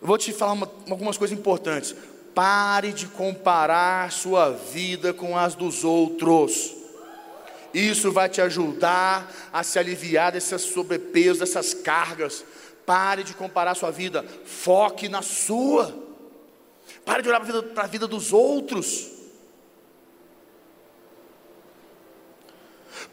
Eu 0.00 0.06
vou 0.06 0.18
te 0.18 0.32
falar 0.32 0.52
uma, 0.52 0.70
algumas 0.90 1.16
coisas 1.16 1.36
importantes. 1.36 1.94
Pare 2.34 2.92
de 2.92 3.06
comparar 3.06 4.10
sua 4.10 4.50
vida 4.50 5.12
com 5.14 5.38
as 5.38 5.54
dos 5.54 5.84
outros. 5.84 6.74
Isso 7.72 8.10
vai 8.12 8.28
te 8.28 8.40
ajudar 8.40 9.32
a 9.52 9.62
se 9.62 9.78
aliviar 9.78 10.32
desses 10.32 10.60
sobrepesos, 10.62 11.38
dessas 11.38 11.72
cargas. 11.72 12.44
Pare 12.84 13.22
de 13.22 13.32
comparar 13.32 13.74
sua 13.74 13.90
vida, 13.90 14.24
foque 14.44 15.08
na 15.08 15.22
sua. 15.22 16.11
Pare 17.04 17.22
de 17.22 17.28
olhar 17.28 17.40
para 17.40 17.84
a 17.84 17.86
vida, 17.86 18.06
dos 18.06 18.32
outros. 18.32 19.10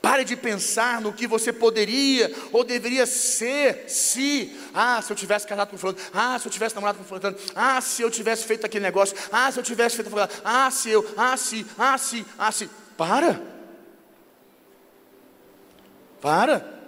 Pare 0.02 0.24
de 0.24 0.36
pensar 0.36 1.02
no 1.02 1.12
que 1.12 1.28
você 1.28 1.52
poderia 1.52 2.34
ou 2.52 2.64
deveria 2.64 3.06
ser 3.06 3.90
se, 3.90 4.56
ah, 4.74 5.02
se 5.02 5.12
eu 5.12 5.16
tivesse 5.16 5.48
casado 5.48 5.70
com 5.70 5.78
fulano, 5.78 5.98
ah, 6.14 6.38
se 6.40 6.48
eu 6.48 6.52
tivesse 6.52 6.76
namorado 6.76 7.00
com 7.00 7.04
fulano, 7.04 7.36
ah, 7.56 7.82
se 7.82 8.02
eu 8.02 8.10
tivesse 8.10 8.46
feito 8.46 8.66
aquele 8.66 8.84
negócio, 8.84 9.18
ah, 9.32 9.52
se 9.52 9.60
eu 9.60 9.64
tivesse 9.64 9.96
feito 9.96 10.08
aquilo, 10.08 10.42
ah, 10.44 10.72
se 10.72 10.90
eu, 10.90 11.06
ah, 11.18 11.36
se, 11.36 11.66
ah, 11.78 11.98
se, 11.98 12.26
ah, 12.38 12.52
se. 12.52 12.70
Para. 12.96 13.42
Para. 16.22 16.79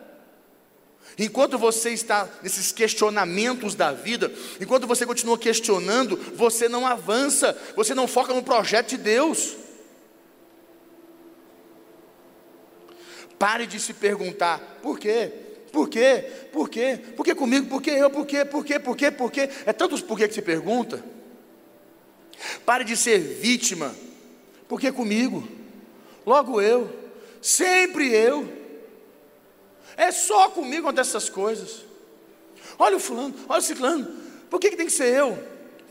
Enquanto 1.23 1.55
você 1.55 1.91
está 1.91 2.27
nesses 2.41 2.71
questionamentos 2.71 3.75
da 3.75 3.91
vida, 3.91 4.31
enquanto 4.59 4.87
você 4.87 5.05
continua 5.05 5.37
questionando, 5.37 6.17
você 6.35 6.67
não 6.67 6.87
avança, 6.87 7.55
você 7.75 7.93
não 7.93 8.07
foca 8.07 8.33
no 8.33 8.41
projeto 8.41 8.89
de 8.89 8.97
Deus. 8.97 9.55
Pare 13.37 13.67
de 13.67 13.79
se 13.79 13.93
perguntar: 13.93 14.79
por 14.81 14.97
quê? 14.97 15.31
Por 15.71 15.87
quê? 15.87 16.25
Por 16.51 16.67
quê? 16.67 16.99
Por 17.15 17.23
que 17.23 17.35
comigo? 17.35 17.67
Por 17.67 17.83
que 17.83 17.91
eu? 17.91 18.09
Por 18.09 18.25
quê? 18.25 18.43
Por 18.43 18.65
quê? 18.65 18.79
Por 18.79 18.97
quê? 18.97 19.11
Por 19.11 19.31
quê? 19.31 19.49
É 19.67 19.71
tantos 19.71 20.01
porquê 20.01 20.27
que 20.27 20.33
se 20.33 20.41
pergunta. 20.41 21.05
Pare 22.65 22.83
de 22.83 22.97
ser 22.97 23.19
vítima. 23.19 23.93
Por 24.67 24.81
que 24.81 24.91
comigo? 24.91 25.47
Logo 26.25 26.59
eu. 26.59 26.89
Sempre 27.39 28.11
eu. 28.11 28.60
É 30.01 30.11
só 30.11 30.49
comigo 30.49 30.87
acontecem 30.87 31.11
essas 31.11 31.29
coisas. 31.29 31.85
Olha 32.79 32.97
o 32.97 32.99
fulano, 32.99 33.35
olha 33.47 33.59
o 33.59 33.61
ciclano. 33.61 34.07
Por 34.49 34.59
que, 34.59 34.71
que 34.71 34.75
tem 34.75 34.87
que 34.87 34.91
ser 34.91 35.15
eu? 35.15 35.37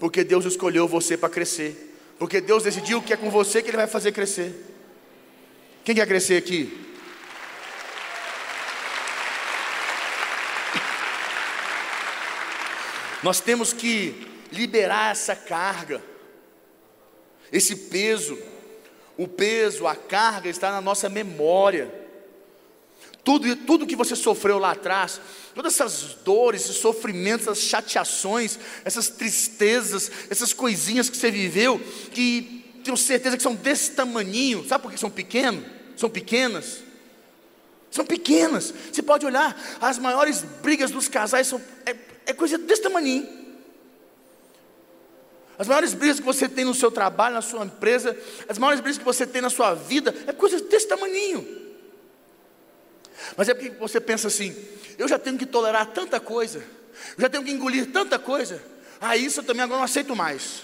Porque 0.01 0.25
Deus 0.25 0.45
escolheu 0.45 0.89
você 0.89 1.17
para 1.17 1.29
crescer. 1.29 1.97
Porque 2.19 2.41
Deus 2.41 2.65
decidiu 2.65 3.01
que 3.01 3.13
é 3.13 3.17
com 3.17 3.31
você 3.31 3.63
que 3.63 3.71
Ele 3.71 3.77
vai 3.77 3.87
fazer 3.87 4.11
crescer. 4.11 4.53
Quem 5.85 5.95
quer 5.95 6.09
crescer 6.09 6.39
aqui? 6.39 6.77
Nós 13.23 13.39
temos 13.41 13.73
que 13.73 14.27
liberar 14.51 15.13
essa 15.13 15.37
carga, 15.37 16.03
esse 17.53 17.77
peso. 17.77 18.37
O 19.17 19.29
peso, 19.29 19.87
a 19.87 19.95
carga 19.95 20.49
está 20.49 20.73
na 20.73 20.81
nossa 20.81 21.09
memória. 21.09 22.00
Tudo, 23.23 23.55
tudo 23.55 23.87
que 23.87 23.97
você 23.97 24.17
sofreu 24.17 24.59
lá 24.59 24.73
atrás, 24.73 25.21
todas 25.55 25.75
essas 25.75 26.15
dores, 26.25 26.63
esses 26.65 26.77
sofrimentos, 26.77 27.47
essas 27.47 27.65
chateações, 27.65 28.59
essas 28.85 29.09
tristezas, 29.09 30.11
essas 30.31 30.53
coisinhas 30.53 31.11
que 31.11 31.17
você 31.17 31.31
viveu, 31.31 31.79
que 32.13 32.65
tenho 32.83 32.97
certeza 32.97 33.37
que 33.37 33.43
são 33.43 33.55
desse 33.55 33.93
tamaninho, 33.93 34.67
sabe 34.67 34.83
por 34.83 34.91
que 34.91 34.99
são 34.99 35.11
pequenos? 35.11 35.65
São 35.97 36.09
pequenas? 36.09 36.79
São 37.91 38.07
pequenas. 38.07 38.73
Você 38.91 39.03
pode 39.03 39.27
olhar, 39.27 39.61
as 39.81 39.99
maiores 39.99 40.43
brigas 40.63 40.91
dos 40.91 41.09
casais 41.09 41.47
são 41.47 41.61
é, 41.85 41.95
é 42.27 42.33
coisa 42.33 42.57
desse 42.57 42.83
tamaninho. 42.83 43.41
As 45.59 45.69
maiores 45.69 45.93
brigas 45.93 46.19
que 46.19 46.25
você 46.25 46.49
tem 46.49 46.65
no 46.65 46.75
seu 46.75 46.91
trabalho, 46.91 47.35
na 47.35 47.43
sua 47.43 47.67
empresa, 47.67 48.17
as 48.49 48.57
maiores 48.57 48.81
brigas 48.81 48.97
que 48.97 49.05
você 49.05 49.27
tem 49.27 49.43
na 49.43 49.51
sua 49.51 49.75
vida, 49.75 50.15
é 50.27 50.33
coisa 50.33 50.59
desse 50.59 50.89
tamaninho. 50.89 51.60
Mas 53.37 53.49
é 53.49 53.55
porque 53.55 53.71
você 53.71 54.01
pensa 54.01 54.29
assim: 54.29 54.55
eu 54.99 55.09
já 55.09 55.19
tenho 55.19 55.39
que 55.39 55.47
tolerar 55.47 55.87
tanta 55.87 56.21
coisa, 56.21 56.59
eu 57.17 57.23
já 57.23 57.29
tenho 57.29 57.45
que 57.45 57.51
engolir 57.51 57.91
tanta 57.93 58.19
coisa, 58.19 58.63
ah, 59.01 59.17
isso 59.17 59.41
eu 59.41 59.45
também 59.45 59.63
agora 59.63 59.79
não 59.79 59.85
aceito 59.85 60.15
mais. 60.15 60.63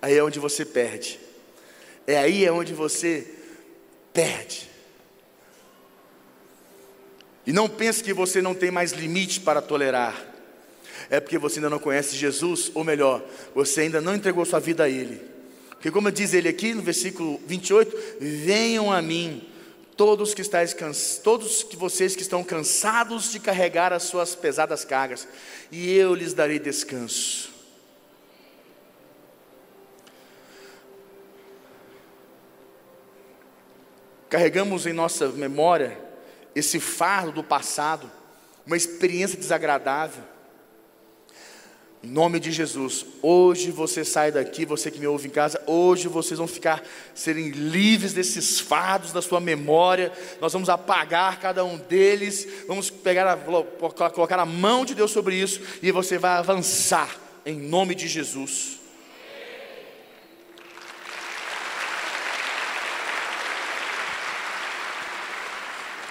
Aí 0.00 0.14
é 0.14 0.22
onde 0.22 0.38
você 0.38 0.64
perde, 0.64 1.18
é 2.06 2.18
aí 2.18 2.44
é 2.44 2.52
onde 2.52 2.74
você 2.74 3.26
perde. 4.12 4.70
E 7.46 7.52
não 7.52 7.68
pense 7.68 8.02
que 8.02 8.14
você 8.14 8.40
não 8.40 8.54
tem 8.54 8.70
mais 8.70 8.92
limite 8.92 9.40
para 9.40 9.60
tolerar. 9.60 10.32
É 11.10 11.20
porque 11.20 11.36
você 11.36 11.58
ainda 11.58 11.68
não 11.68 11.78
conhece 11.78 12.16
Jesus, 12.16 12.70
ou 12.74 12.82
melhor, 12.82 13.22
você 13.54 13.82
ainda 13.82 14.00
não 14.00 14.14
entregou 14.14 14.44
sua 14.46 14.58
vida 14.58 14.84
a 14.84 14.88
Ele. 14.88 15.20
Porque 15.84 15.92
como 15.92 16.10
diz 16.10 16.32
ele 16.32 16.48
aqui 16.48 16.72
no 16.72 16.80
versículo 16.80 17.38
28, 17.46 18.16
venham 18.18 18.90
a 18.90 19.02
mim 19.02 19.46
todos 19.96 20.34
que 20.34 20.42
estáis 20.42 20.74
todos 21.22 21.62
que 21.62 21.76
vocês 21.76 22.16
que 22.16 22.22
estão 22.22 22.42
cansados 22.42 23.30
de 23.30 23.38
carregar 23.38 23.92
as 23.92 24.04
suas 24.04 24.34
pesadas 24.34 24.84
cargas, 24.84 25.28
e 25.70 25.92
eu 25.92 26.14
lhes 26.14 26.34
darei 26.34 26.58
descanso. 26.58 27.52
Carregamos 34.28 34.84
em 34.84 34.92
nossa 34.92 35.28
memória 35.28 35.96
esse 36.54 36.80
fardo 36.80 37.30
do 37.30 37.44
passado, 37.44 38.10
uma 38.66 38.76
experiência 38.76 39.38
desagradável, 39.38 40.24
em 42.04 42.06
nome 42.06 42.38
de 42.38 42.52
Jesus, 42.52 43.06
hoje 43.22 43.70
você 43.70 44.04
sai 44.04 44.30
daqui, 44.30 44.66
você 44.66 44.90
que 44.90 45.00
me 45.00 45.06
ouve 45.06 45.26
em 45.26 45.30
casa, 45.30 45.58
hoje 45.66 46.06
vocês 46.06 46.36
vão 46.36 46.46
ficar, 46.46 46.84
serem 47.14 47.48
livres 47.48 48.12
desses 48.12 48.60
fardos 48.60 49.10
da 49.10 49.22
sua 49.22 49.40
memória, 49.40 50.12
nós 50.38 50.52
vamos 50.52 50.68
apagar 50.68 51.40
cada 51.40 51.64
um 51.64 51.78
deles, 51.78 52.46
vamos 52.68 52.90
pegar 52.90 53.32
a, 53.32 54.10
colocar 54.10 54.38
a 54.38 54.44
mão 54.44 54.84
de 54.84 54.94
Deus 54.94 55.12
sobre 55.12 55.36
isso, 55.36 55.62
e 55.82 55.90
você 55.90 56.18
vai 56.18 56.32
avançar, 56.32 57.08
em 57.46 57.56
nome 57.58 57.94
de 57.94 58.06
Jesus. 58.06 58.80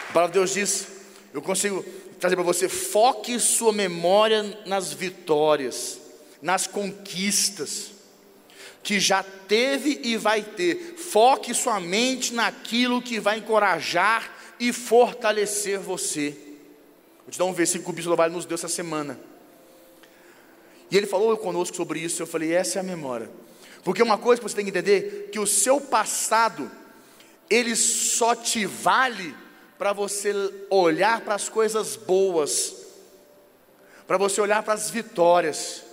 A 0.10 0.14
palavra 0.14 0.34
de 0.34 0.40
Deus 0.40 0.54
diz, 0.56 0.93
eu 1.34 1.42
consigo 1.42 1.84
trazer 2.20 2.36
para 2.36 2.44
você, 2.44 2.70
foque 2.70 3.40
sua 3.40 3.74
memória 3.74 4.58
nas 4.66 4.94
vitórias, 4.94 6.00
nas 6.42 6.68
conquistas 6.68 7.92
que 8.84 9.00
já 9.00 9.24
teve 9.24 10.02
e 10.04 10.18
vai 10.18 10.44
ter. 10.44 10.96
Foque 10.98 11.54
sua 11.54 11.80
mente 11.80 12.34
naquilo 12.34 13.02
que 13.02 13.20
vai 13.20 13.40
encorajar 13.40 14.32
e 14.60 14.72
fortalecer 14.72 15.80
você. 15.80 16.38
Vou 17.24 17.32
te 17.32 17.40
dar 17.40 17.46
um 17.46 17.54
versículo 17.54 17.86
que 17.86 17.90
o 17.92 17.94
Bispo 17.94 18.30
nos 18.30 18.46
deu 18.46 18.56
essa 18.56 18.68
semana. 18.68 19.20
E 20.92 20.98
ele 20.98 21.08
falou 21.08 21.36
conosco 21.38 21.76
sobre 21.76 22.00
isso. 22.00 22.22
Eu 22.22 22.28
falei, 22.28 22.54
essa 22.54 22.78
é 22.78 22.82
a 22.82 22.84
memória. 22.84 23.30
Porque 23.84 24.04
uma 24.04 24.18
coisa 24.18 24.42
que 24.42 24.48
você 24.48 24.56
tem 24.56 24.66
que 24.66 24.72
entender: 24.72 25.30
que 25.32 25.40
o 25.40 25.48
seu 25.48 25.80
passado, 25.80 26.70
ele 27.50 27.76
só 27.76 28.36
te 28.36 28.66
vale 28.66 29.34
para 29.78 29.94
você 29.94 30.34
olhar 30.70 31.22
para 31.22 31.36
as 31.36 31.50
coisas 31.50 31.96
boas, 31.96 32.76
para 34.06 34.18
você 34.18 34.40
olhar 34.40 34.64
para 34.64 34.74
as 34.74 34.90
vitórias, 34.90 35.84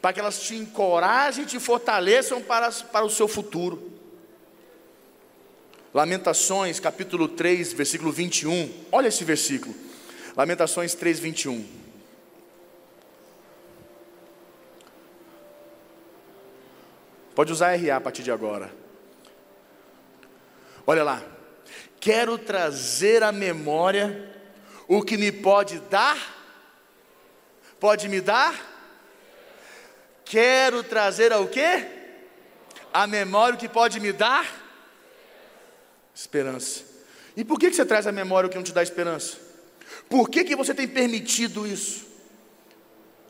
para 0.00 0.12
que 0.12 0.20
elas 0.20 0.40
te 0.40 0.54
encorajem 0.54 1.44
e 1.44 1.46
te 1.46 1.58
fortaleçam 1.58 2.42
para, 2.42 2.70
para 2.70 3.04
o 3.04 3.10
seu 3.10 3.28
futuro. 3.28 3.90
Lamentações, 5.92 6.78
capítulo 6.78 7.26
3, 7.28 7.72
versículo 7.72 8.12
21. 8.12 8.72
Olha 8.92 9.08
esse 9.08 9.24
versículo. 9.24 9.74
Lamentações 10.36 10.94
3, 10.94 11.18
21. 11.18 11.80
Pode 17.34 17.52
usar 17.52 17.74
RA 17.74 17.96
a 17.96 18.00
partir 18.00 18.22
de 18.22 18.30
agora. 18.30 18.70
Olha 20.86 21.02
lá 21.02 21.39
quero 22.00 22.38
trazer 22.38 23.22
à 23.22 23.30
memória 23.30 24.28
o 24.88 25.02
que 25.02 25.16
me 25.16 25.30
pode 25.30 25.78
dar? 25.80 26.18
Pode 27.78 28.08
me 28.08 28.20
dar? 28.20 28.68
Quero 30.24 30.82
trazer 30.82 31.32
ao 31.32 31.46
quê? 31.46 31.86
A 32.92 33.06
memória 33.06 33.54
o 33.54 33.58
que 33.58 33.68
pode 33.68 34.00
me 34.00 34.12
dar? 34.12 34.46
Esperança. 36.14 36.82
E 37.36 37.44
por 37.44 37.58
que 37.58 37.72
você 37.72 37.84
traz 37.84 38.06
a 38.06 38.12
memória 38.12 38.48
o 38.48 38.50
que 38.50 38.56
não 38.56 38.64
te 38.64 38.72
dá 38.72 38.82
esperança? 38.82 39.38
Por 40.08 40.28
que, 40.28 40.44
que 40.44 40.56
você 40.56 40.74
tem 40.74 40.88
permitido 40.88 41.66
isso? 41.66 42.06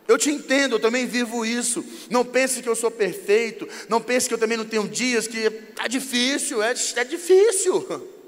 Eu 0.08 0.18
te 0.18 0.30
entendo, 0.30 0.76
eu 0.76 0.80
também 0.80 1.06
vivo 1.06 1.44
isso. 1.44 1.84
Não 2.10 2.24
pense 2.24 2.62
que 2.62 2.68
eu 2.68 2.74
sou 2.74 2.90
perfeito. 2.90 3.68
Não 3.88 4.00
pense 4.00 4.26
que 4.26 4.34
eu 4.34 4.38
também 4.38 4.58
não 4.58 4.64
tenho 4.64 4.88
dias 4.88 5.28
que 5.28 5.38
está 5.38 5.86
difícil, 5.86 6.62
é, 6.62 6.74
é 6.96 7.04
difícil. 7.04 8.10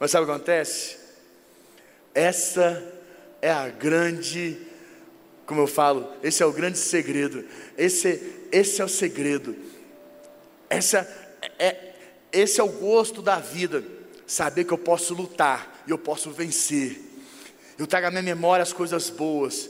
Mas 0.00 0.10
sabe 0.10 0.24
o 0.24 0.26
que 0.26 0.32
acontece? 0.32 0.96
Essa 2.14 2.82
é 3.42 3.50
a 3.50 3.68
grande, 3.68 4.58
como 5.44 5.60
eu 5.60 5.66
falo, 5.66 6.10
esse 6.22 6.42
é 6.42 6.46
o 6.46 6.52
grande 6.52 6.78
segredo. 6.78 7.44
Esse, 7.76 8.46
esse 8.50 8.80
é 8.80 8.84
o 8.84 8.88
segredo. 8.88 9.54
Essa 10.70 11.06
é, 11.58 11.92
esse 12.32 12.60
é 12.60 12.64
o 12.64 12.68
gosto 12.68 13.20
da 13.20 13.38
vida. 13.38 13.84
Saber 14.26 14.64
que 14.64 14.72
eu 14.72 14.78
posso 14.78 15.12
lutar 15.12 15.82
e 15.86 15.90
eu 15.90 15.98
posso 15.98 16.30
vencer. 16.30 16.98
Eu 17.78 17.86
trago 17.86 18.06
à 18.06 18.10
minha 18.10 18.22
memória 18.22 18.62
as 18.62 18.72
coisas 18.72 19.10
boas, 19.10 19.68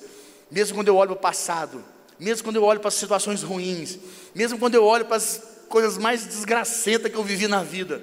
mesmo 0.49 0.77
quando 0.77 0.89
eu 0.89 0.97
olho 0.97 1.11
para 1.11 1.19
o 1.19 1.21
passado, 1.21 1.85
mesmo 2.21 2.45
quando 2.45 2.57
eu 2.57 2.65
olho 2.65 2.79
para 2.79 2.89
as 2.89 2.95
situações 2.95 3.43
ruins, 3.43 3.99
mesmo 4.35 4.59
quando 4.59 4.77
eu 4.77 4.85
olho 4.85 5.07
para 5.07 5.17
as 5.17 5.43
coisas 5.69 5.99
mais 5.99 6.25
desgracentas 6.25 7.11
que 7.11 7.17
eu 7.17 7.25
vivi 7.25 7.49
na 7.49 7.65
vida. 7.65 8.03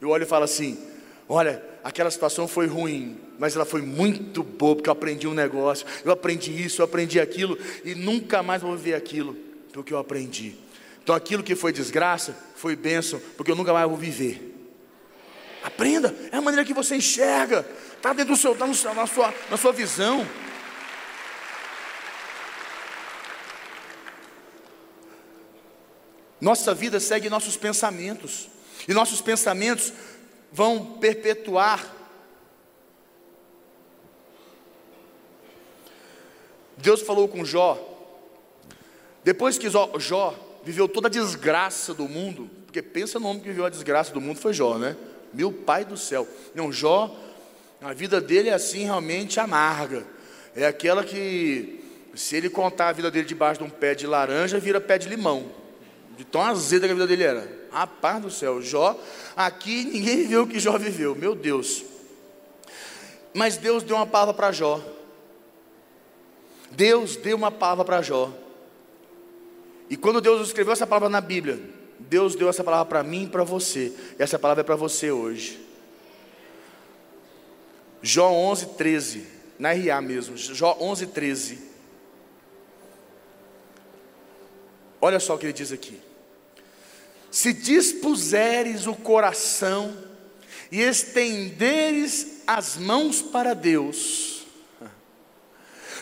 Eu 0.00 0.10
olho 0.10 0.22
e 0.22 0.26
falo 0.26 0.44
assim: 0.44 0.95
olha, 1.28 1.62
aquela 1.82 2.10
situação 2.10 2.46
foi 2.46 2.66
ruim, 2.66 3.18
mas 3.38 3.54
ela 3.54 3.64
foi 3.64 3.82
muito 3.82 4.42
boa, 4.42 4.76
porque 4.76 4.88
eu 4.88 4.92
aprendi 4.92 5.26
um 5.26 5.34
negócio, 5.34 5.86
eu 6.04 6.12
aprendi 6.12 6.50
isso, 6.64 6.80
eu 6.80 6.84
aprendi 6.84 7.20
aquilo, 7.20 7.58
e 7.84 7.94
nunca 7.94 8.42
mais 8.42 8.62
vou 8.62 8.76
viver 8.76 8.94
aquilo, 8.94 9.36
porque 9.72 9.92
eu 9.92 9.98
aprendi. 9.98 10.56
Então 11.02 11.14
aquilo 11.14 11.42
que 11.42 11.54
foi 11.54 11.72
desgraça, 11.72 12.36
foi 12.56 12.74
bênção, 12.74 13.20
porque 13.36 13.50
eu 13.50 13.56
nunca 13.56 13.72
mais 13.72 13.88
vou 13.88 13.96
viver. 13.96 14.54
Aprenda, 15.62 16.14
é 16.30 16.36
a 16.36 16.40
maneira 16.40 16.64
que 16.64 16.72
você 16.72 16.96
enxerga, 16.96 17.66
está 17.96 18.12
dentro 18.12 18.34
do 18.34 18.40
seu, 18.40 18.52
está 18.52 18.66
na 18.66 19.06
sua, 19.06 19.34
na 19.50 19.56
sua 19.56 19.72
visão. 19.72 20.26
Nossa 26.40 26.74
vida 26.74 27.00
segue 27.00 27.28
nossos 27.28 27.56
pensamentos, 27.56 28.48
e 28.86 28.92
nossos 28.92 29.20
pensamentos 29.20 29.92
vão 30.52 30.98
perpetuar. 30.98 31.94
Deus 36.76 37.00
falou 37.02 37.26
com 37.26 37.44
Jó, 37.44 37.94
depois 39.26 39.58
que 39.58 39.68
Jó, 39.68 40.34
viveu 40.62 40.86
toda 40.86 41.08
a 41.08 41.10
desgraça 41.10 41.92
do 41.92 42.08
mundo, 42.08 42.48
porque 42.64 42.80
pensa 42.80 43.18
no 43.18 43.28
homem 43.28 43.42
que 43.42 43.48
viveu 43.48 43.64
a 43.64 43.70
desgraça 43.70 44.12
do 44.12 44.20
mundo 44.20 44.38
foi 44.38 44.52
Jó, 44.52 44.78
né? 44.78 44.96
Meu 45.32 45.52
pai 45.52 45.84
do 45.84 45.96
céu. 45.96 46.28
Não, 46.54 46.72
Jó, 46.72 47.12
a 47.80 47.92
vida 47.92 48.20
dele 48.20 48.50
é 48.50 48.52
assim 48.52 48.84
realmente 48.84 49.40
amarga. 49.40 50.06
É 50.54 50.66
aquela 50.66 51.02
que, 51.02 51.84
se 52.14 52.36
ele 52.36 52.48
contar 52.48 52.88
a 52.88 52.92
vida 52.92 53.10
dele 53.10 53.26
debaixo 53.26 53.60
de 53.60 53.66
um 53.66 53.70
pé 53.70 53.94
de 53.94 54.06
laranja, 54.06 54.60
vira 54.60 54.80
pé 54.80 54.96
de 54.96 55.08
limão. 55.08 55.50
De 56.16 56.24
tão 56.24 56.40
azeda 56.40 56.86
que 56.86 56.92
a 56.92 56.94
vida 56.94 57.06
dele 57.06 57.24
era. 57.24 57.66
Rapaz 57.70 58.22
do 58.22 58.30
céu, 58.30 58.62
Jó, 58.62 58.98
aqui 59.36 59.84
ninguém 59.84 60.16
viveu 60.16 60.42
o 60.44 60.46
que 60.46 60.58
Jó 60.58 60.78
viveu, 60.78 61.14
meu 61.14 61.34
Deus. 61.34 61.84
Mas 63.34 63.58
Deus 63.58 63.82
deu 63.82 63.96
uma 63.96 64.06
palavra 64.06 64.32
para 64.32 64.50
Jó. 64.50 64.80
Deus 66.70 67.16
deu 67.16 67.36
uma 67.36 67.50
palavra 67.50 67.84
para 67.84 68.00
Jó. 68.00 68.32
E 69.90 69.96
quando 69.96 70.22
Deus 70.22 70.46
escreveu 70.46 70.72
essa 70.72 70.86
palavra 70.86 71.10
na 71.10 71.20
Bíblia, 71.20 71.60
Deus 71.98 72.34
deu 72.34 72.48
essa 72.48 72.64
palavra 72.64 72.86
para 72.86 73.02
mim 73.02 73.24
e 73.24 73.28
para 73.28 73.44
você. 73.44 73.92
E 74.18 74.22
essa 74.22 74.38
palavra 74.38 74.62
é 74.62 74.64
para 74.64 74.74
você 74.74 75.10
hoje. 75.10 75.60
Jó 78.00 78.30
11, 78.30 78.66
13. 78.68 79.26
Na 79.58 79.72
RA 79.72 80.00
mesmo. 80.00 80.34
Jó 80.34 80.78
11, 80.80 81.08
13. 81.08 81.58
Olha 84.98 85.20
só 85.20 85.34
o 85.34 85.38
que 85.38 85.44
ele 85.44 85.52
diz 85.52 85.72
aqui 85.72 86.05
se 87.36 87.52
dispuseres 87.52 88.86
o 88.86 88.94
coração 88.94 89.94
e 90.72 90.80
estenderes 90.80 92.40
as 92.46 92.78
mãos 92.78 93.20
para 93.20 93.52
Deus, 93.52 94.46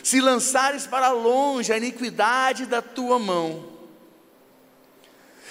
se 0.01 0.21
lançares 0.21 0.87
para 0.87 1.11
longe 1.11 1.73
a 1.73 1.77
iniquidade 1.77 2.67
da 2.67 2.81
tua 2.81 3.19
mão, 3.19 3.69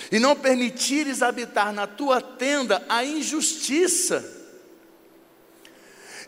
e 0.09 0.19
não 0.19 0.37
permitires 0.37 1.21
habitar 1.21 1.73
na 1.73 1.85
tua 1.85 2.21
tenda 2.21 2.81
a 2.87 3.03
injustiça, 3.03 4.23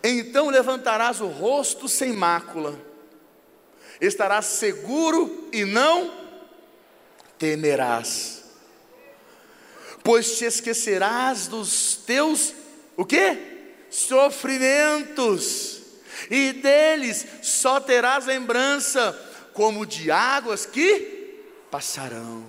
então 0.03 0.49
levantarás 0.49 1.21
o 1.21 1.27
rosto 1.27 1.87
sem 1.87 2.11
mácula, 2.11 2.77
estarás 4.01 4.47
seguro 4.47 5.47
e 5.53 5.63
não 5.63 6.11
temerás 7.39 8.34
pois 10.05 10.37
te 10.37 10.45
esquecerás 10.45 11.47
dos 11.47 11.95
teus 12.05 12.53
o 12.95 13.03
quê? 13.03 13.37
Sofrimentos, 13.89 15.81
e 16.29 16.53
deles 16.53 17.25
só 17.41 17.79
terás 17.79 18.27
lembrança, 18.27 19.19
como 19.51 19.85
de 19.85 20.11
águas 20.11 20.65
que 20.65 21.41
passarão. 21.71 22.45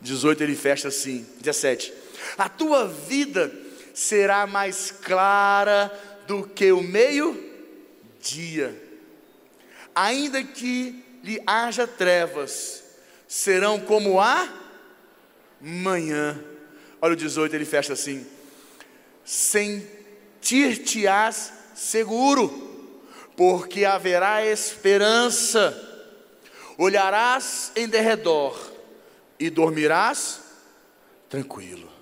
18 0.00 0.42
ele 0.42 0.54
fecha 0.54 0.88
assim, 0.88 1.26
17. 1.40 1.92
A 2.38 2.48
tua 2.48 2.86
vida 2.86 3.52
será 3.92 4.46
mais 4.46 4.92
clara 4.92 5.90
do 6.26 6.46
que 6.46 6.70
o 6.70 6.80
meio-dia, 6.82 8.80
ainda 9.94 10.44
que 10.44 11.04
lhe 11.24 11.42
haja 11.46 11.86
trevas, 11.86 12.84
serão 13.26 13.80
como 13.80 14.20
a 14.20 14.63
manhã. 15.64 16.38
Olha 17.00 17.14
o 17.14 17.16
18, 17.16 17.56
ele 17.56 17.64
fecha 17.64 17.94
assim: 17.94 18.24
Sentir-te-ás 19.24 21.52
seguro, 21.74 22.92
porque 23.36 23.84
haverá 23.84 24.46
esperança, 24.46 25.76
olharás 26.76 27.72
em 27.74 27.88
derredor 27.88 28.56
e 29.40 29.50
dormirás 29.50 30.40
tranquilo. 31.28 31.92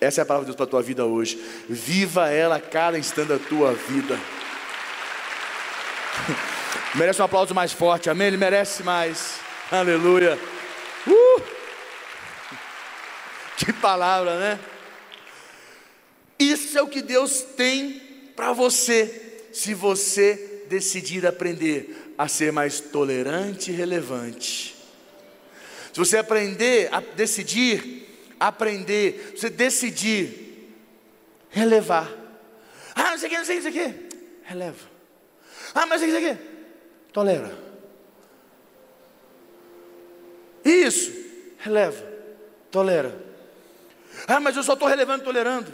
Essa 0.00 0.20
é 0.20 0.22
a 0.22 0.26
palavra 0.26 0.46
de 0.46 0.50
Deus 0.50 0.56
para 0.56 0.64
a 0.64 0.68
tua 0.68 0.82
vida 0.82 1.04
hoje. 1.04 1.36
Viva 1.68 2.30
ela 2.30 2.56
a 2.56 2.60
cada 2.60 2.98
instante 2.98 3.28
da 3.28 3.38
tua 3.38 3.74
vida. 3.74 4.18
merece 6.96 7.20
um 7.20 7.24
aplauso 7.24 7.54
mais 7.54 7.72
forte, 7.72 8.08
amém? 8.08 8.28
Ele 8.28 8.38
merece 8.38 8.82
mais. 8.82 9.38
Aleluia. 9.70 10.38
Que 13.58 13.72
palavra, 13.72 14.38
né? 14.38 14.60
Isso 16.38 16.76
é 16.76 16.82
o 16.82 16.88
que 16.88 17.02
Deus 17.02 17.42
tem 17.56 18.00
para 18.34 18.52
você, 18.52 19.40
se 19.52 19.72
você 19.74 20.64
decidir 20.68 21.26
aprender 21.26 22.14
a 22.18 22.26
ser 22.26 22.52
mais 22.52 22.80
tolerante 22.80 23.70
e 23.70 23.74
relevante. 23.74 24.74
Se 25.92 25.98
você 25.98 26.16
aprender 26.16 26.92
a 26.92 27.00
decidir, 27.00 28.08
aprender, 28.38 29.34
você 29.36 29.48
decidir 29.48 30.72
relevar. 31.50 32.10
Ah, 32.94 33.12
não 33.12 33.18
sei 33.18 33.28
o 33.28 33.30
que, 33.30 33.38
não 33.38 33.44
sei 33.44 33.58
o 33.58 33.72
que, 33.72 33.94
releva. 34.42 34.90
Ah, 35.72 35.86
mas 35.86 36.02
não 36.02 36.10
sei 36.10 36.18
o 36.18 36.36
que, 36.36 36.42
tolera. 37.12 37.56
Isso, 40.64 41.12
releva, 41.58 42.04
tolera. 42.70 43.33
Ah, 44.26 44.40
mas 44.40 44.56
eu 44.56 44.62
só 44.62 44.74
estou 44.74 44.88
relevando 44.88 45.22
e 45.22 45.24
tolerando. 45.24 45.72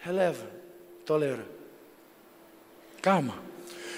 Releva, 0.00 0.46
tolera. 1.04 1.44
Calma. 3.02 3.34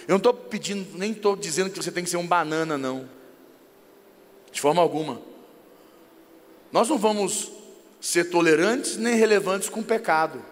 Eu 0.02 0.12
não 0.12 0.16
estou 0.16 0.34
pedindo, 0.34 0.98
nem 0.98 1.12
estou 1.12 1.36
dizendo 1.36 1.70
que 1.70 1.76
você 1.76 1.92
tem 1.92 2.02
que 2.02 2.10
ser 2.10 2.16
um 2.16 2.26
banana, 2.26 2.76
não. 2.76 3.08
De 4.50 4.60
forma 4.60 4.82
alguma. 4.82 5.20
Nós 6.72 6.88
não 6.88 6.98
vamos 6.98 7.50
ser 8.00 8.30
tolerantes 8.30 8.96
nem 8.96 9.14
relevantes 9.14 9.68
com 9.68 9.82
pecado, 9.82 10.44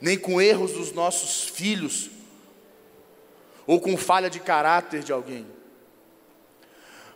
nem 0.00 0.16
com 0.16 0.40
erros 0.40 0.72
dos 0.72 0.92
nossos 0.92 1.48
filhos, 1.48 2.10
ou 3.66 3.80
com 3.80 3.96
falha 3.96 4.30
de 4.30 4.38
caráter 4.38 5.02
de 5.02 5.12
alguém. 5.12 5.46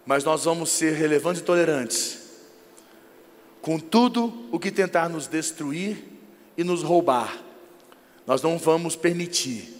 Mas 0.04 0.24
nós 0.24 0.44
vamos 0.44 0.70
ser 0.70 0.94
relevantes 0.94 1.40
e 1.40 1.44
tolerantes 1.44 2.19
com 3.60 3.78
tudo 3.78 4.48
o 4.50 4.58
que 4.58 4.70
tentar 4.70 5.08
nos 5.08 5.26
destruir 5.26 6.04
e 6.56 6.64
nos 6.64 6.82
roubar 6.82 7.50
nós 8.30 8.42
não 8.42 8.58
vamos 8.58 8.94
permitir. 8.94 9.76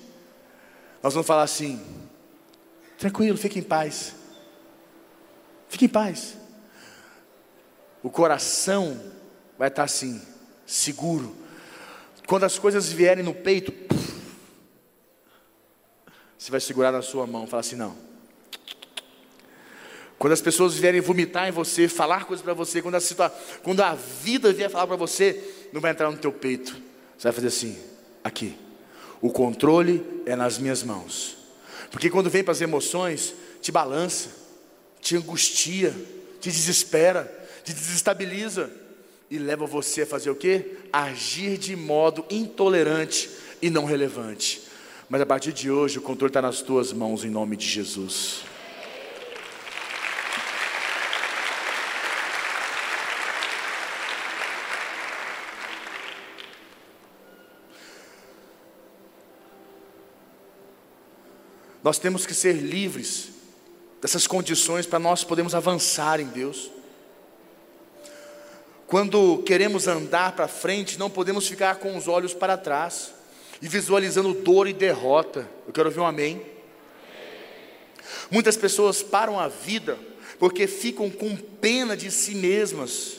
Nós 1.01 1.14
vamos 1.14 1.27
falar 1.27 1.45
assim: 1.45 1.81
tranquilo, 2.99 3.38
fique 3.38 3.61
em 3.61 3.62
paz. 3.62 4.12
Fique 5.69 5.85
em 5.85 5.88
paz. 5.88 6.37
O 8.03 8.11
coração 8.11 9.01
vai 9.57 9.69
estar 9.69 9.85
assim, 9.85 10.21
seguro. 10.66 11.33
Quando 12.27 12.43
as 12.43 12.59
coisas 12.59 12.90
vierem 12.90 13.23
no 13.23 13.33
peito, 13.33 13.73
você 16.37 16.51
vai 16.51 16.59
segurar 16.59 16.90
na 16.90 17.03
sua 17.03 17.29
mão, 17.29 17.47
falar 17.47 17.61
assim: 17.61 17.77
não. 17.77 18.10
Quando 20.20 20.35
as 20.35 20.42
pessoas 20.42 20.74
vierem 20.74 21.00
vomitar 21.00 21.48
em 21.48 21.50
você, 21.50 21.88
falar 21.88 22.26
coisas 22.26 22.44
para 22.44 22.52
você, 22.52 22.83
quando 22.83 22.96
a, 22.96 23.00
situa 23.00 23.30
quando 23.62 23.80
a 23.80 23.94
vida 23.94 24.52
vier 24.52 24.68
falar 24.68 24.87
para 24.87 24.94
você, 24.94 25.42
não 25.72 25.80
vai 25.80 25.92
entrar 25.92 26.11
no 26.11 26.18
teu 26.18 26.30
peito. 26.30 26.72
Você 27.16 27.22
vai 27.22 27.33
fazer 27.33 27.46
assim, 27.46 27.78
aqui. 28.22 28.54
O 29.22 29.30
controle 29.30 30.04
é 30.26 30.37
nas 30.37 30.59
minhas 30.59 30.83
mãos. 30.83 31.38
Porque 31.90 32.11
quando 32.11 32.28
vem 32.28 32.44
para 32.44 32.52
as 32.52 32.61
emoções, 32.61 33.33
te 33.62 33.72
balança, 33.72 34.28
te 35.00 35.16
angustia, 35.16 35.90
te 36.38 36.50
desespera, 36.50 37.24
te 37.64 37.72
desestabiliza 37.72 38.70
e 39.30 39.38
leva 39.38 39.64
você 39.64 40.02
a 40.02 40.06
fazer 40.06 40.28
o 40.28 40.37
quê? 40.37 40.76
Agir 40.92 41.56
de 41.56 41.74
modo 41.74 42.26
intolerante 42.28 43.30
e 43.62 43.70
não 43.70 43.87
relevante. 43.87 44.64
Mas 45.09 45.22
a 45.22 45.26
partir 45.26 45.54
de 45.54 45.70
hoje 45.70 45.98
o 45.98 46.02
controle 46.02 46.28
está 46.28 46.42
nas 46.42 46.61
tuas 46.61 46.92
mãos 46.92 47.24
em 47.24 47.30
nome 47.30 47.56
de 47.56 47.66
Jesus. 47.66 48.50
Nós 61.83 61.99
temos 61.99 62.27
que 62.27 62.35
ser 62.35 62.53
livres 62.53 63.31
dessas 64.01 64.27
condições 64.27 64.87
para 64.87 64.99
nós 64.99 65.25
podermos 65.25 65.55
avançar 65.55 66.21
em 66.21 66.27
Deus. 66.27 66.71
Quando 68.87 69.38
queremos 69.45 69.87
andar 69.87 70.33
para 70.33 70.49
frente, 70.49 70.99
não 70.99 71.09
podemos 71.09 71.47
ficar 71.47 71.77
com 71.77 71.97
os 71.97 72.09
olhos 72.09 72.35
para 72.35 72.57
trás 72.57 73.12
e 73.62 73.69
visualizando 73.69 74.35
dor 74.35 74.66
e 74.66 74.73
derrota. 74.73 75.49
Eu 75.66 75.73
quero 75.73 75.88
ouvir 75.88 76.01
um 76.01 76.07
amém. 76.07 76.45
Muitas 78.31 78.57
pessoas 78.57 79.03
param 79.03 79.38
a 79.38 79.49
vida 79.49 79.99
porque 80.38 80.66
ficam 80.66 81.11
com 81.11 81.37
pena 81.37 81.97
de 81.97 82.11
si 82.11 82.35
mesmas, 82.35 83.19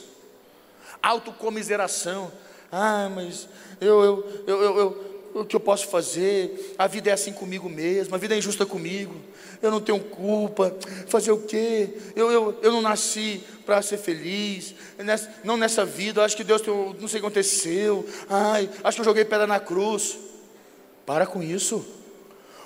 autocomiseração. 1.02 2.32
Ah, 2.70 3.10
mas 3.14 3.48
eu, 3.80 4.02
eu, 4.02 4.44
eu, 4.46 4.78
eu, 4.78 5.11
o 5.34 5.44
que 5.44 5.56
eu 5.56 5.60
posso 5.60 5.88
fazer? 5.88 6.74
A 6.78 6.86
vida 6.86 7.10
é 7.10 7.12
assim 7.12 7.32
comigo 7.32 7.68
mesmo, 7.68 8.14
a 8.14 8.18
vida 8.18 8.34
é 8.34 8.38
injusta 8.38 8.66
comigo, 8.66 9.14
eu 9.60 9.70
não 9.70 9.80
tenho 9.80 10.00
culpa. 10.00 10.76
Fazer 11.06 11.32
o 11.32 11.38
quê? 11.38 11.90
Eu, 12.14 12.30
eu, 12.30 12.58
eu 12.62 12.72
não 12.72 12.82
nasci 12.82 13.42
para 13.64 13.80
ser 13.82 13.98
feliz, 13.98 14.74
nessa, 14.98 15.32
não 15.44 15.56
nessa 15.56 15.84
vida, 15.84 16.24
acho 16.24 16.36
que 16.36 16.44
Deus 16.44 16.60
tem, 16.60 16.74
não 16.74 17.08
sei 17.08 17.18
o 17.18 17.22
que 17.22 17.26
aconteceu, 17.26 18.06
ai, 18.28 18.68
acho 18.84 18.96
que 18.96 19.00
eu 19.00 19.04
joguei 19.04 19.24
pedra 19.24 19.46
na 19.46 19.60
cruz. 19.60 20.18
Para 21.04 21.26
com 21.26 21.42
isso. 21.42 21.84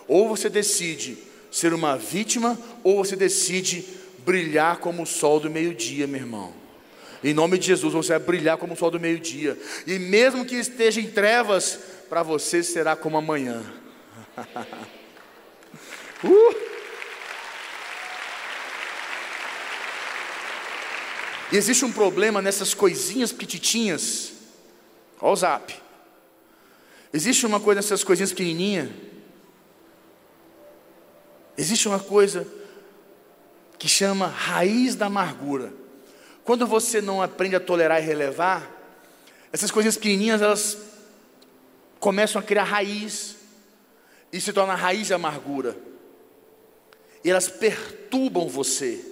Ou 0.07 0.29
você 0.29 0.49
decide 0.49 1.19
ser 1.51 1.73
uma 1.73 1.97
vítima, 1.97 2.59
ou 2.85 3.03
você 3.03 3.17
decide 3.17 3.85
brilhar 4.19 4.79
como 4.79 5.05
o 5.05 5.07
sol 5.07 5.41
do 5.41 5.51
meio-dia, 5.51 6.07
meu 6.07 6.21
irmão. 6.21 6.53
Em 7.25 7.33
nome 7.33 7.59
de 7.59 7.67
Jesus, 7.67 7.95
você 7.95 8.11
vai 8.11 8.19
brilhar 8.19 8.59
como 8.59 8.75
o 8.75 8.77
sol 8.77 8.91
do 8.91 9.01
meio-dia. 9.01 9.59
E 9.87 9.99
mesmo 9.99 10.45
que 10.45 10.55
esteja 10.57 11.01
em 11.01 11.11
trevas, 11.11 11.79
para 12.09 12.23
você 12.23 12.63
será 12.63 12.95
como 12.97 13.17
amanhã. 13.17 13.63
uh! 16.25 16.67
E 21.53 21.57
existe 21.57 21.85
um 21.85 21.93
problema 21.93 22.43
nessas 22.43 22.75
coisinhas 22.75 23.33
petitinhas. 23.33 24.33
Olha 25.21 25.33
o 25.33 25.37
zap. 25.37 25.75
Existe 27.13 27.47
uma 27.47 27.61
coisa 27.61 27.81
nessas 27.81 28.03
coisinhas 28.03 28.31
pequenininhas. 28.31 28.91
Existe 31.57 31.89
uma 31.89 32.01
coisa 32.01 32.47
que 33.79 33.89
chama 33.89 34.27
raiz 34.27 34.95
da 34.95 35.07
amargura. 35.07 35.73
Quando 36.45 36.67
você 36.67 37.01
não 37.01 37.23
aprende 37.23 37.57
a 37.57 37.61
tolerar 37.61 38.03
e 38.03 38.07
relevar, 38.07 38.71
essas 39.53 39.71
coisinhas 39.71 39.97
pequenininhas 39.97 40.43
elas 40.43 40.77
começam 42.07 42.41
a 42.41 42.45
criar 42.45 42.63
raiz 42.63 43.35
e 44.33 44.41
se 44.41 44.53
torna 44.53 44.77
raiz 44.77 45.09
de 45.09 45.15
amargura. 45.15 45.77
E 47.25 47.29
elas 47.29 47.49
perturbam 47.49 48.47
você, 48.49 49.05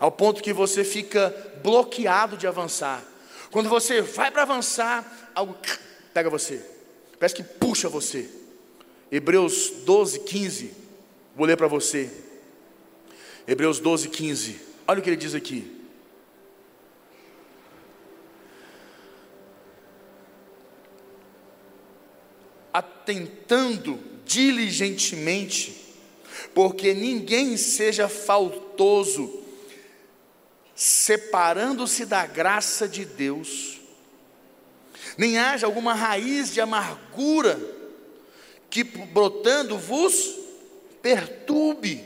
ao 0.00 0.10
ponto 0.10 0.42
que 0.42 0.52
você 0.52 0.82
fica 0.82 1.32
bloqueado 1.62 2.36
de 2.36 2.48
avançar. 2.48 3.04
Quando 3.52 3.68
você 3.68 4.02
vai 4.02 4.32
para 4.32 4.42
avançar, 4.42 5.30
algo 5.32 5.56
pega 6.12 6.28
você, 6.28 6.60
parece 7.20 7.36
que 7.36 7.44
puxa 7.44 7.88
você. 7.88 8.28
Hebreus 9.08 9.70
12, 9.84 10.18
15, 10.24 10.74
vou 11.36 11.46
ler 11.46 11.56
para 11.56 11.68
você. 11.68 12.10
Hebreus 13.46 13.78
12, 13.78 14.08
15, 14.08 14.60
olha 14.88 14.98
o 14.98 15.02
que 15.04 15.10
ele 15.10 15.16
diz 15.16 15.36
aqui. 15.36 15.77
Atentando 22.72 23.98
diligentemente, 24.24 25.74
porque 26.54 26.94
ninguém 26.94 27.56
seja 27.56 28.08
faltoso, 28.08 29.42
separando-se 30.74 32.04
da 32.04 32.26
graça 32.26 32.86
de 32.86 33.04
Deus, 33.04 33.80
nem 35.16 35.38
haja 35.38 35.66
alguma 35.66 35.94
raiz 35.94 36.52
de 36.52 36.60
amargura 36.60 37.58
que 38.70 38.84
brotando 38.84 39.76
vos 39.78 40.36
perturbe, 41.02 42.04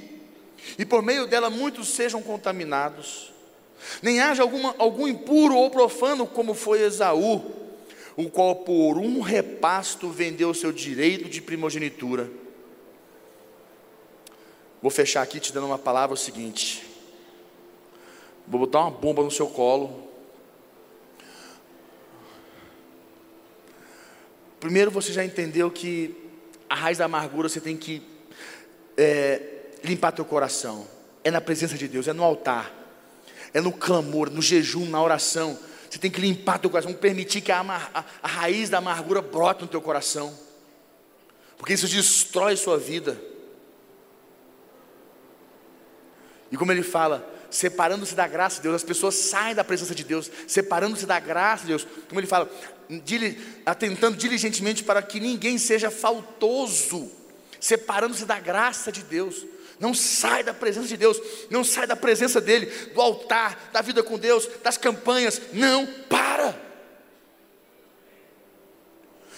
e 0.79 0.85
por 0.87 1.03
meio 1.03 1.27
dela 1.27 1.51
muitos 1.51 1.89
sejam 1.89 2.23
contaminados, 2.23 3.33
nem 4.01 4.21
haja 4.21 4.43
alguma, 4.43 4.75
algum 4.79 5.09
impuro 5.09 5.57
ou 5.57 5.71
profano, 5.71 6.27
como 6.27 6.55
foi 6.55 6.83
Esaú, 6.83 7.62
o 8.17 8.29
qual 8.29 8.57
por 8.57 8.99
um 8.99 9.21
repasto 9.21 10.09
vendeu 10.11 10.53
seu 10.53 10.73
direito 10.73 11.29
de 11.29 11.41
primogenitura. 11.41 12.31
Vou 14.81 14.91
fechar 14.91 15.23
aqui 15.23 15.41
te 15.41 15.53
dando 15.53 15.67
uma 15.67 15.79
palavra 15.79 16.15
o 16.15 16.17
seguinte. 16.17 16.85
Vou 18.47 18.61
botar 18.61 18.81
uma 18.81 18.91
bomba 18.91 19.23
no 19.23 19.31
seu 19.31 19.47
colo. 19.47 20.09
Primeiro 24.59 24.91
você 24.91 25.13
já 25.13 25.25
entendeu 25.25 25.71
que 25.71 26.15
a 26.69 26.75
raiz 26.75 26.99
da 26.99 27.07
amargura 27.07 27.49
você 27.49 27.61
tem 27.61 27.77
que 27.77 28.03
é, 28.97 29.41
limpar 29.83 30.13
teu 30.13 30.25
coração. 30.25 30.87
É 31.25 31.31
na 31.31 31.41
presença 31.41 31.79
de 31.79 31.87
Deus, 31.89 32.09
é 32.09 32.13
no 32.13 32.25
altar, 32.25 32.73
é 33.55 33.61
no 33.61 33.73
clamor, 33.73 34.29
no 34.31 34.43
jejum, 34.43 34.89
na 34.89 35.01
oração 35.03 35.59
você 35.93 35.99
tem 35.99 36.11
que 36.11 36.23
limpar 36.23 36.59
teu 36.59 36.71
coração, 36.71 36.91
permitir 36.95 37.43
que 37.43 37.53
a, 37.53 37.61
a, 37.61 38.05
a 38.23 38.27
raiz 38.27 38.71
da 38.71 38.79
amargura 38.79 39.21
brote 39.21 39.61
no 39.61 39.69
teu 39.69 39.83
coração. 39.83 40.35
Porque 41.59 41.75
isso 41.75 41.87
destrói 41.87 42.57
sua 42.57 42.79
vida. 42.79 43.21
E 46.51 46.57
como 46.57 46.73
ele 46.73 46.83
fala, 46.83 47.31
separando-se 47.51 48.15
da 48.15 48.27
graça 48.27 48.57
de 48.57 48.63
Deus, 48.63 48.77
as 48.77 48.83
pessoas 48.83 49.17
saem 49.17 49.55
da 49.55 49.63
presença 49.63 49.95
de 49.95 50.03
Deus, 50.03 50.31
separando-se 50.49 51.05
da 51.05 51.21
graça 51.21 51.65
de 51.65 51.69
Deus. 51.69 51.87
Como 52.09 52.19
ele 52.19 52.27
fala, 52.27 52.51
atentando 53.67 54.17
diligentemente 54.17 54.83
para 54.83 55.03
que 55.03 55.21
ninguém 55.21 55.59
seja 55.59 55.91
faltoso, 55.91 57.13
separando-se 57.61 58.25
da 58.25 58.41
graça 58.41 58.91
de 58.91 59.03
Deus. 59.03 59.45
Não 59.79 59.95
sai 59.95 60.43
da 60.43 60.55
presença 60.55 60.89
de 60.89 60.97
Deus, 60.97 61.21
não 61.51 61.65
sai 61.65 61.87
da 61.87 61.97
presença 61.97 62.41
dEle, 62.41 62.67
do 62.95 63.01
altar, 63.01 63.71
da 63.73 63.81
vida 63.81 64.03
com 64.03 64.19
Deus, 64.19 64.49
das 64.63 64.77
campanhas. 64.77 65.41
Não 65.53 65.87
para. 66.09 66.55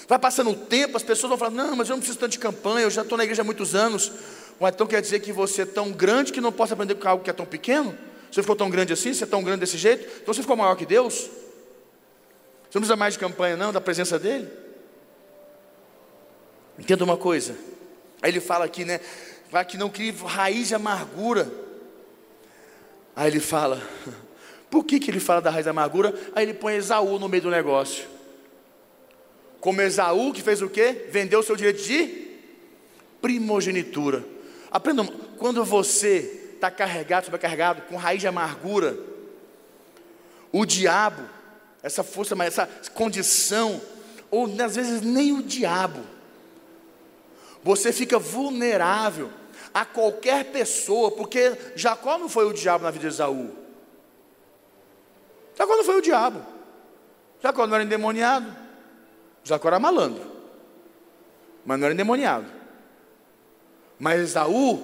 Vai 0.07 0.19
passando 0.19 0.51
o 0.51 0.57
tempo, 0.57 0.97
as 0.97 1.03
pessoas 1.03 1.31
vão 1.31 1.39
falar: 1.39 1.51
Não, 1.51 1.77
mas 1.77 1.89
eu 1.89 1.95
não 1.95 2.01
preciso 2.01 2.19
tanto 2.19 2.33
de 2.33 2.39
campanha, 2.39 2.85
eu 2.85 2.91
já 2.91 3.03
estou 3.03 3.17
na 3.17 3.25
igreja 3.25 3.43
há 3.43 3.45
muitos 3.45 3.75
anos. 3.75 4.13
Ou 4.61 4.69
então 4.69 4.87
quer 4.87 5.01
dizer 5.01 5.21
que 5.21 5.33
você 5.33 5.63
é 5.63 5.67
tão 5.67 5.91
grande 5.91 6.33
que 6.33 6.41
não 6.41 6.53
possa 6.53 6.75
aprender 6.75 6.95
com 6.95 7.09
algo 7.09 7.25
que 7.25 7.31
é 7.31 7.33
tão 7.33 7.47
pequeno? 7.47 7.97
Você 8.31 8.43
ficou 8.43 8.57
tão 8.57 8.69
grande 8.69 8.93
assim? 8.93 9.15
Você 9.15 9.25
é 9.25 9.27
tão 9.27 9.43
grande 9.43 9.61
desse 9.61 9.79
jeito? 9.79 10.05
Então 10.23 10.35
você 10.35 10.43
ficou 10.43 10.57
maior 10.57 10.75
que 10.77 10.85
Deus? 10.85 11.15
Você 11.15 12.79
não 12.79 12.81
precisa 12.81 12.97
mais 12.97 13.15
de 13.15 13.21
campanha, 13.21 13.57
não, 13.57 13.73
da 13.73 13.81
presença 13.81 14.19
dEle? 14.19 14.49
Entenda 16.79 17.05
uma 17.05 17.17
coisa. 17.17 17.57
Aí 18.21 18.31
ele 18.31 18.41
fala 18.41 18.65
aqui, 18.65 18.85
né? 18.85 19.01
Para 19.55 19.65
que 19.65 19.79
não 19.79 19.89
crie 19.89 20.11
raiz 20.11 20.67
de 20.67 20.75
amargura. 20.75 21.49
Aí 23.15 23.31
ele 23.31 23.39
fala, 23.39 23.81
por 24.69 24.83
que, 24.85 24.99
que 24.99 25.09
ele 25.09 25.21
fala 25.21 25.41
da 25.41 25.49
raiz 25.49 25.65
da 25.65 25.71
amargura? 25.71 26.13
Aí 26.35 26.45
ele 26.45 26.55
põe 26.55 26.75
Esaú 26.75 27.21
no 27.21 27.29
meio 27.29 27.45
do 27.45 27.51
negócio. 27.53 28.05
Como 29.61 29.81
Esaú, 29.81 30.33
que 30.33 30.43
fez 30.43 30.61
o 30.61 30.69
quê? 30.69 31.07
Vendeu 31.09 31.39
o 31.39 31.43
seu 31.45 31.55
direito 31.55 31.85
de 31.85 32.33
primogenitura. 33.23 34.25
Aprenda, 34.73 35.05
quando 35.39 35.65
você 35.65 36.51
está 36.55 36.69
carregado, 36.69 37.27
sobrecarregado, 37.27 37.83
com 37.83 37.95
raiz 37.95 38.21
de 38.21 38.27
amargura, 38.27 38.99
o 40.51 40.67
diabo, 40.67 41.23
essa 41.81 42.03
força, 42.03 42.35
essa 42.43 42.67
condição, 42.93 43.81
ou 44.33 44.51
às 44.61 44.75
vezes 44.75 45.01
nem 45.01 45.33
o 45.33 45.45
diabo, 45.45 46.01
você 47.63 47.93
fica 47.93 48.19
vulnerável 48.19 49.31
a 49.75 49.85
qualquer 49.85 50.53
pessoa, 50.53 51.11
porque 51.11 51.53
Jacó 51.75 52.17
não 52.17 52.29
foi 52.29 52.47
o 52.47 52.53
diabo 52.53 52.85
na 52.85 52.93
vida 52.93 53.09
de 53.09 53.15
Esaú. 53.15 53.51
Jacó 55.59 55.77
não 55.77 55.85
foi 55.85 55.99
o 55.99 56.01
diabo. 56.01 56.41
Jacó 57.43 57.67
não 57.67 57.75
era 57.75 57.83
endemoniado. 57.83 58.55
Jacó 59.43 59.67
era 59.67 59.81
malandro. 59.81 60.25
Mas 61.67 61.79
não 61.79 61.87
era 61.87 61.95
endemoniado. 61.95 62.47
Mas 63.99 64.21
Esaú 64.21 64.81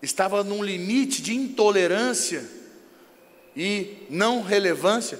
estava 0.00 0.42
num 0.42 0.64
limite 0.64 1.20
de 1.20 1.34
intolerância 1.34 2.48
e 3.54 4.06
não 4.08 4.42
relevância. 4.42 5.18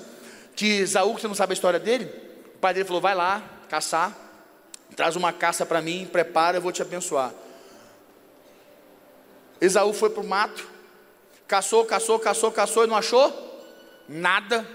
Que 0.56 0.80
Esaú, 0.80 1.12
você 1.12 1.28
não 1.28 1.34
sabe 1.34 1.52
a 1.52 1.54
história 1.54 1.78
dele, 1.78 2.10
o 2.54 2.58
pai 2.58 2.72
dele 2.72 2.86
falou: 2.86 3.00
vai 3.00 3.14
lá 3.14 3.42
caçar, 3.68 4.16
traz 4.96 5.16
uma 5.16 5.32
caça 5.32 5.66
para 5.66 5.82
mim, 5.82 6.08
prepara, 6.10 6.56
eu 6.56 6.62
vou 6.62 6.72
te 6.72 6.80
abençoar. 6.80 7.32
Esaú 9.60 9.92
foi 9.92 10.10
para 10.10 10.22
o 10.22 10.26
mato, 10.26 10.66
caçou, 11.46 11.84
caçou, 11.84 12.18
caçou, 12.18 12.50
caçou 12.50 12.84
e 12.84 12.86
não 12.86 12.96
achou 12.96 13.50
nada. 14.08 14.66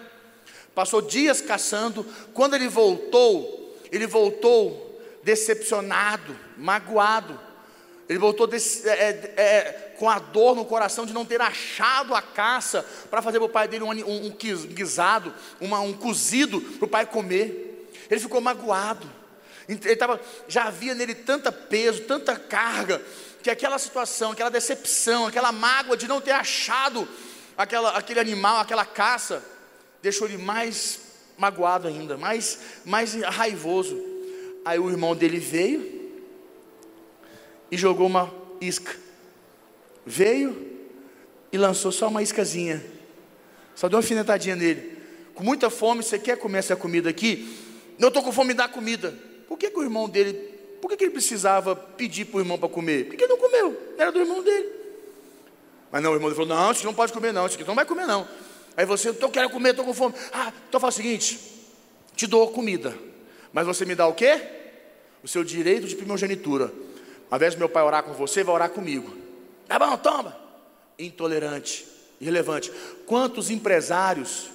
Passou 0.74 1.02
dias 1.02 1.42
caçando. 1.42 2.06
Quando 2.34 2.56
ele 2.56 2.68
voltou, 2.68 3.78
ele 3.92 4.06
voltou 4.06 5.02
decepcionado, 5.24 6.38
magoado. 6.58 7.40
Ele 8.08 8.20
voltou 8.20 8.48
é, 8.54 8.88
é, 8.88 9.34
é, 9.36 9.96
com 9.98 10.10
a 10.10 10.20
dor 10.20 10.56
no 10.56 10.66
coração 10.66 11.06
de 11.06 11.14
não 11.14 11.26
ter 11.26 11.42
achado 11.42 12.14
a 12.14 12.22
caça 12.22 12.86
para 13.10 13.22
fazer 13.22 13.40
para 13.40 13.48
o 13.48 13.50
pai 13.50 13.68
dele 13.68 13.84
um, 13.84 13.90
um, 13.90 14.28
um 14.28 14.30
guisado, 14.68 15.34
uma, 15.60 15.80
um 15.80 15.94
cozido 15.94 16.62
para 16.62 16.86
o 16.86 16.90
pai 16.90 17.06
comer. 17.06 17.90
Ele 18.10 18.20
ficou 18.20 18.40
magoado. 18.40 19.10
Ele 19.68 19.96
tava, 19.96 20.22
já 20.48 20.66
havia 20.66 20.94
nele 20.94 21.16
tanta 21.16 21.52
peso, 21.52 22.04
tanta 22.04 22.36
carga, 22.36 23.02
que 23.46 23.52
aquela 23.52 23.78
situação, 23.78 24.32
aquela 24.32 24.50
decepção, 24.50 25.28
aquela 25.28 25.52
mágoa 25.52 25.96
de 25.96 26.08
não 26.08 26.20
ter 26.20 26.32
achado 26.32 27.08
aquela, 27.56 27.92
aquele 27.92 28.20
animal, 28.20 28.58
aquela 28.58 28.84
caça, 28.84 29.46
deixou 30.02 30.28
ele 30.28 30.40
mais 30.40 31.00
magoado 31.38 31.88
ainda, 31.88 32.18
mais, 32.18 32.60
mais 32.84 33.14
raivoso. 33.14 34.04
Aí 34.66 34.80
o 34.80 34.90
irmão 34.90 35.16
dele 35.16 35.38
veio 35.38 36.12
e 37.70 37.78
jogou 37.78 38.08
uma 38.08 38.34
isca. 38.60 38.96
Veio 40.04 40.80
e 41.52 41.58
lançou 41.60 41.92
só 41.92 42.08
uma 42.08 42.24
iscazinha. 42.24 42.84
Só 43.76 43.88
deu 43.88 43.98
uma 43.98 44.02
alfinetadinha 44.02 44.56
nele. 44.56 44.98
Com 45.36 45.44
muita 45.44 45.70
fome, 45.70 46.02
você 46.02 46.18
quer 46.18 46.40
comer 46.40 46.58
essa 46.58 46.76
comida 46.76 47.12
aqui? 47.12 47.56
Eu 48.00 48.08
estou 48.08 48.24
com 48.24 48.32
fome 48.32 48.56
da 48.56 48.68
comida. 48.68 49.14
Por 49.48 49.56
que, 49.56 49.70
que 49.70 49.78
o 49.78 49.84
irmão 49.84 50.10
dele 50.10 50.55
por 50.86 50.90
que, 50.90 50.98
que 50.98 51.04
ele 51.06 51.14
precisava 51.14 51.76
pedir 51.76 52.26
para 52.26 52.38
o 52.38 52.42
irmão 52.42 52.60
para 52.60 52.70
comer? 52.70 53.06
Porque 53.06 53.24
ele 53.24 53.34
não 53.34 53.40
comeu, 53.40 53.96
era 53.98 54.12
do 54.12 54.20
irmão 54.20 54.44
dele. 54.44 54.70
Mas 55.92 56.04
não, 56.04 56.12
o 56.12 56.14
irmão 56.14 56.30
falou: 56.30 56.46
Não, 56.46 56.72
você 56.72 56.86
não 56.86 56.94
pode 56.94 57.12
comer, 57.12 57.34
não, 57.34 57.48
isso 57.48 57.58
não 57.66 57.74
vai 57.74 57.86
comer, 57.86 58.06
não. 58.06 58.28
Aí 58.78 58.86
você, 58.86 59.10
eu 59.10 59.30
quero 59.32 59.50
comer, 59.50 59.72
estou 59.72 59.84
com 59.84 59.96
fome. 59.96 60.14
Ah, 60.32 60.54
então 60.70 60.80
faz 60.80 60.94
o 60.94 60.98
seguinte: 60.98 61.40
te 62.16 62.28
dou 62.28 62.52
comida, 62.52 62.96
mas 63.52 63.66
você 63.66 63.84
me 63.84 63.96
dá 63.96 64.06
o 64.06 64.14
quê? 64.14 64.40
O 65.24 65.28
seu 65.28 65.44
direito 65.44 65.88
de 65.88 65.96
primogenitura. 65.96 66.72
Ao 67.32 67.38
invés 67.40 67.56
do 67.56 67.58
meu 67.58 67.68
pai 67.68 67.82
orar 67.82 68.04
com 68.04 68.14
você, 68.14 68.44
vai 68.44 68.54
orar 68.54 68.70
comigo. 68.70 69.12
Tá 69.68 69.80
bom, 69.80 69.98
toma. 69.98 70.38
Intolerante, 71.00 71.88
irrelevante. 72.22 72.72
Quantos 73.08 73.50
empresários 73.50 74.52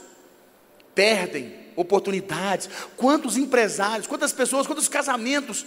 perdem 0.94 1.52
oportunidades? 1.74 2.70
Quantos 2.96 3.36
empresários, 3.36 4.06
quantas 4.06 4.32
pessoas, 4.32 4.64
quantos 4.64 4.86
casamentos 4.86 5.66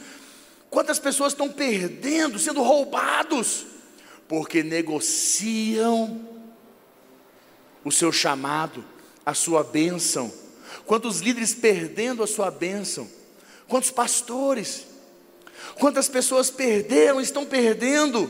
Quantas 0.73 0.97
pessoas 0.97 1.33
estão 1.33 1.49
perdendo, 1.49 2.39
sendo 2.39 2.63
roubados, 2.63 3.67
porque 4.27 4.63
negociam 4.63 6.27
o 7.85 7.91
seu 7.91 8.11
chamado, 8.11 8.83
a 9.23 9.35
sua 9.35 9.63
bênção. 9.63 10.33
Quantos 10.83 11.19
líderes 11.19 11.53
perdendo 11.53 12.23
a 12.23 12.27
sua 12.27 12.49
bênção? 12.49 13.07
Quantos 13.67 13.91
pastores? 13.91 14.87
Quantas 15.75 16.09
pessoas 16.09 16.49
perderam, 16.49 17.21
estão 17.21 17.45
perdendo, 17.45 18.27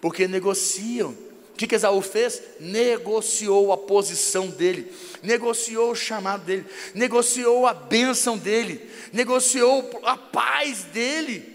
porque 0.00 0.28
negociam. 0.28 1.10
O 1.10 1.56
que, 1.56 1.66
que 1.66 1.74
Esaú 1.74 2.00
fez? 2.00 2.40
Negociou 2.60 3.72
a 3.72 3.76
posição 3.76 4.46
dele, 4.46 4.92
negociou 5.24 5.90
o 5.90 5.96
chamado 5.96 6.44
dele, 6.44 6.66
negociou 6.94 7.66
a 7.66 7.74
bênção 7.74 8.38
dele, 8.38 8.88
negociou 9.12 9.90
a 10.04 10.16
paz 10.16 10.84
dele. 10.84 11.53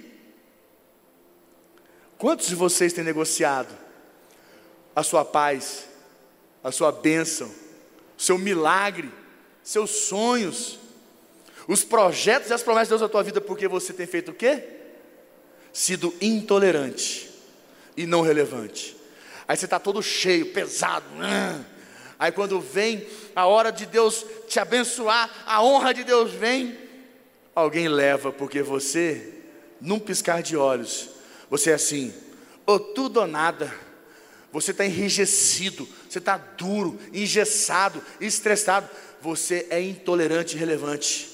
Quantos 2.20 2.48
de 2.48 2.56
vocês 2.56 2.92
têm 2.92 3.02
negociado 3.02 3.74
a 4.94 5.02
sua 5.02 5.24
paz, 5.24 5.86
a 6.62 6.70
sua 6.70 6.92
bênção, 6.92 7.50
seu 8.18 8.38
milagre, 8.38 9.10
seus 9.64 9.90
sonhos, 9.90 10.78
os 11.66 11.86
projetos 11.86 12.50
e 12.50 12.54
as 12.54 12.62
promessas 12.62 12.90
de 12.90 12.92
Deus 12.92 13.02
na 13.02 13.08
tua 13.08 13.24
vida, 13.24 13.40
porque 13.40 13.70
você 13.70 13.94
tem 13.94 14.06
feito 14.06 14.32
o 14.32 14.34
quê? 14.34 14.62
Sido 15.72 16.14
intolerante 16.20 17.32
e 17.96 18.06
não 18.06 18.22
relevante. 18.22 18.98
Aí 19.48 19.56
você 19.56 19.64
está 19.64 19.80
todo 19.80 20.04
cheio, 20.04 20.52
pesado. 20.52 21.06
Aí 22.20 22.34
quando 22.34 22.60
vem 22.60 23.08
a 23.34 23.46
hora 23.46 23.72
de 23.72 23.86
Deus 23.86 24.26
te 24.46 24.60
abençoar, 24.60 25.32
a 25.46 25.64
honra 25.64 25.94
de 25.94 26.04
Deus 26.04 26.34
vem, 26.34 26.78
alguém 27.56 27.88
leva, 27.88 28.30
porque 28.30 28.62
você, 28.62 29.36
num 29.80 30.00
piscar 30.00 30.44
de 30.44 30.58
olhos, 30.58 31.18
você 31.50 31.72
é 31.72 31.74
assim, 31.74 32.14
ou 32.66 32.80
tudo 32.80 33.20
ou 33.20 33.28
nada. 33.28 33.74
Você 34.52 34.72
está 34.72 34.86
enrijecido, 34.86 35.88
você 36.10 36.18
está 36.18 36.38
duro, 36.38 37.00
engessado, 37.14 38.02
estressado. 38.20 38.90
Você 39.22 39.68
é 39.70 39.82
intolerante 39.82 40.56
e 40.56 40.60
relevante. 40.60 41.30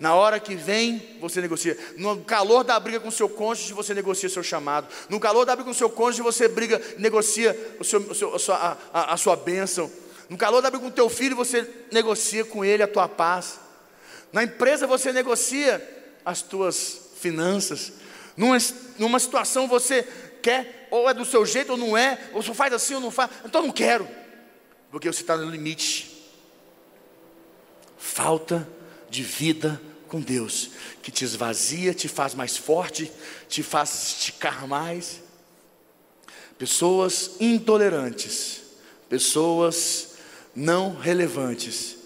Na 0.00 0.14
hora 0.14 0.40
que 0.40 0.56
vem, 0.56 1.16
você 1.20 1.40
negocia. 1.40 1.78
No 1.96 2.24
calor 2.24 2.64
da 2.64 2.78
briga 2.80 2.98
com 2.98 3.10
seu 3.10 3.28
cônjuge, 3.28 3.72
você 3.72 3.94
negocia 3.94 4.28
seu 4.28 4.42
chamado. 4.42 4.88
No 5.08 5.20
calor 5.20 5.46
da 5.46 5.54
briga 5.54 5.70
com 5.70 5.74
seu 5.74 5.88
cônjuge, 5.88 6.22
você 6.22 6.48
briga, 6.48 6.82
negocia 6.98 7.76
o 7.78 7.84
seu, 7.84 8.00
o 8.00 8.14
seu, 8.14 8.34
a, 8.34 8.38
sua, 8.38 8.78
a, 8.92 9.14
a 9.14 9.16
sua 9.16 9.36
bênção. 9.36 9.88
No 10.28 10.36
calor 10.36 10.60
da 10.60 10.70
briga 10.70 10.84
com 10.84 10.90
teu 10.90 11.08
filho, 11.08 11.36
você 11.36 11.68
negocia 11.92 12.44
com 12.44 12.64
ele 12.64 12.82
a 12.82 12.88
tua 12.88 13.08
paz. 13.08 13.60
Na 14.32 14.42
empresa, 14.42 14.86
você 14.86 15.12
negocia 15.12 15.80
as 16.24 16.42
tuas 16.42 17.12
finanças. 17.20 17.92
Numa, 18.36 18.56
numa 18.98 19.18
situação 19.18 19.68
você 19.68 20.02
quer, 20.42 20.88
ou 20.90 21.08
é 21.08 21.14
do 21.14 21.24
seu 21.24 21.46
jeito 21.46 21.72
ou 21.72 21.78
não 21.78 21.96
é, 21.96 22.18
ou 22.32 22.42
só 22.42 22.52
faz 22.52 22.72
assim 22.72 22.94
ou 22.94 23.00
não 23.00 23.10
faz, 23.10 23.30
então 23.44 23.62
não 23.62 23.70
quero, 23.70 24.08
porque 24.90 25.10
você 25.10 25.20
está 25.20 25.36
no 25.36 25.50
limite. 25.50 26.10
Falta 27.96 28.68
de 29.08 29.22
vida 29.22 29.80
com 30.08 30.20
Deus, 30.20 30.70
que 31.02 31.10
te 31.10 31.24
esvazia, 31.24 31.94
te 31.94 32.08
faz 32.08 32.34
mais 32.34 32.56
forte, 32.56 33.10
te 33.48 33.62
faz 33.62 34.08
esticar 34.08 34.66
mais. 34.66 35.22
Pessoas 36.58 37.36
intolerantes, 37.40 38.60
pessoas 39.08 40.14
não 40.54 40.94
relevantes. 40.94 41.96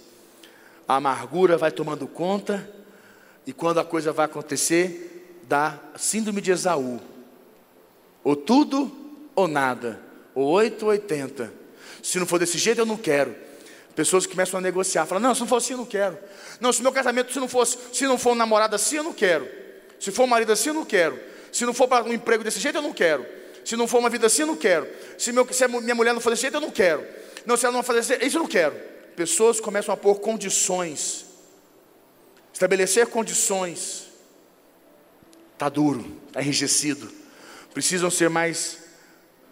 A 0.86 0.96
amargura 0.96 1.58
vai 1.58 1.72
tomando 1.72 2.06
conta, 2.06 2.72
e 3.46 3.52
quando 3.52 3.78
a 3.78 3.84
coisa 3.84 4.12
vai 4.12 4.26
acontecer, 4.26 5.05
da 5.48 5.78
síndrome 5.96 6.40
de 6.40 6.50
Esaú. 6.50 7.00
Ou 8.22 8.36
tudo 8.36 8.90
ou 9.34 9.46
nada. 9.46 10.00
Ou 10.34 10.46
8 10.46 10.82
ou 10.82 10.90
80. 10.90 11.52
Se 12.02 12.18
não 12.18 12.26
for 12.26 12.38
desse 12.38 12.58
jeito, 12.58 12.80
eu 12.80 12.86
não 12.86 12.96
quero. 12.96 13.34
Pessoas 13.94 14.26
começam 14.26 14.58
a 14.58 14.60
negociar, 14.60 15.06
falam, 15.06 15.22
não, 15.22 15.34
se 15.34 15.40
não 15.40 15.48
for 15.48 15.56
assim, 15.56 15.72
eu 15.72 15.78
não 15.78 15.86
quero. 15.86 16.18
Não, 16.60 16.70
se 16.72 16.82
meu 16.82 16.92
casamento, 16.92 17.32
se 17.32 17.40
não 17.40 17.48
fosse, 17.48 17.78
se 17.92 18.04
não 18.06 18.18
for 18.18 18.32
um 18.32 18.34
namorado 18.34 18.76
assim, 18.76 18.96
eu 18.96 19.02
não 19.02 19.12
quero. 19.12 19.48
Se 19.98 20.10
for 20.10 20.24
um 20.24 20.26
marido 20.26 20.52
assim, 20.52 20.68
eu 20.68 20.74
não 20.74 20.84
quero. 20.84 21.18
Se 21.50 21.64
não 21.64 21.72
for 21.72 21.88
para 21.88 22.04
um 22.04 22.12
emprego 22.12 22.44
desse 22.44 22.60
jeito, 22.60 22.76
eu 22.76 22.82
não 22.82 22.92
quero. 22.92 23.24
Se 23.64 23.74
não 23.74 23.88
for 23.88 23.98
uma 23.98 24.10
vida 24.10 24.26
assim, 24.26 24.42
eu 24.42 24.48
não 24.48 24.56
quero. 24.56 24.86
Se, 25.16 25.32
meu, 25.32 25.50
se 25.50 25.66
minha 25.66 25.94
mulher 25.94 26.12
não 26.12 26.20
for 26.20 26.30
desse 26.30 26.42
jeito, 26.42 26.54
eu 26.54 26.60
não 26.60 26.70
quero. 26.70 27.06
Não, 27.46 27.56
se 27.56 27.64
ela 27.64 27.74
não 27.74 27.82
fazer 27.82 28.22
isso, 28.22 28.36
eu 28.36 28.42
não 28.42 28.48
quero. 28.48 28.74
Pessoas 29.14 29.60
começam 29.60 29.94
a 29.94 29.96
pôr 29.96 30.16
condições. 30.16 31.24
Estabelecer 32.52 33.06
condições 33.06 34.05
Está 35.56 35.68
duro, 35.68 36.04
está 36.28 36.42
enrijecido. 36.42 37.10
Precisam 37.72 38.10
ser 38.10 38.28
mais 38.30 38.78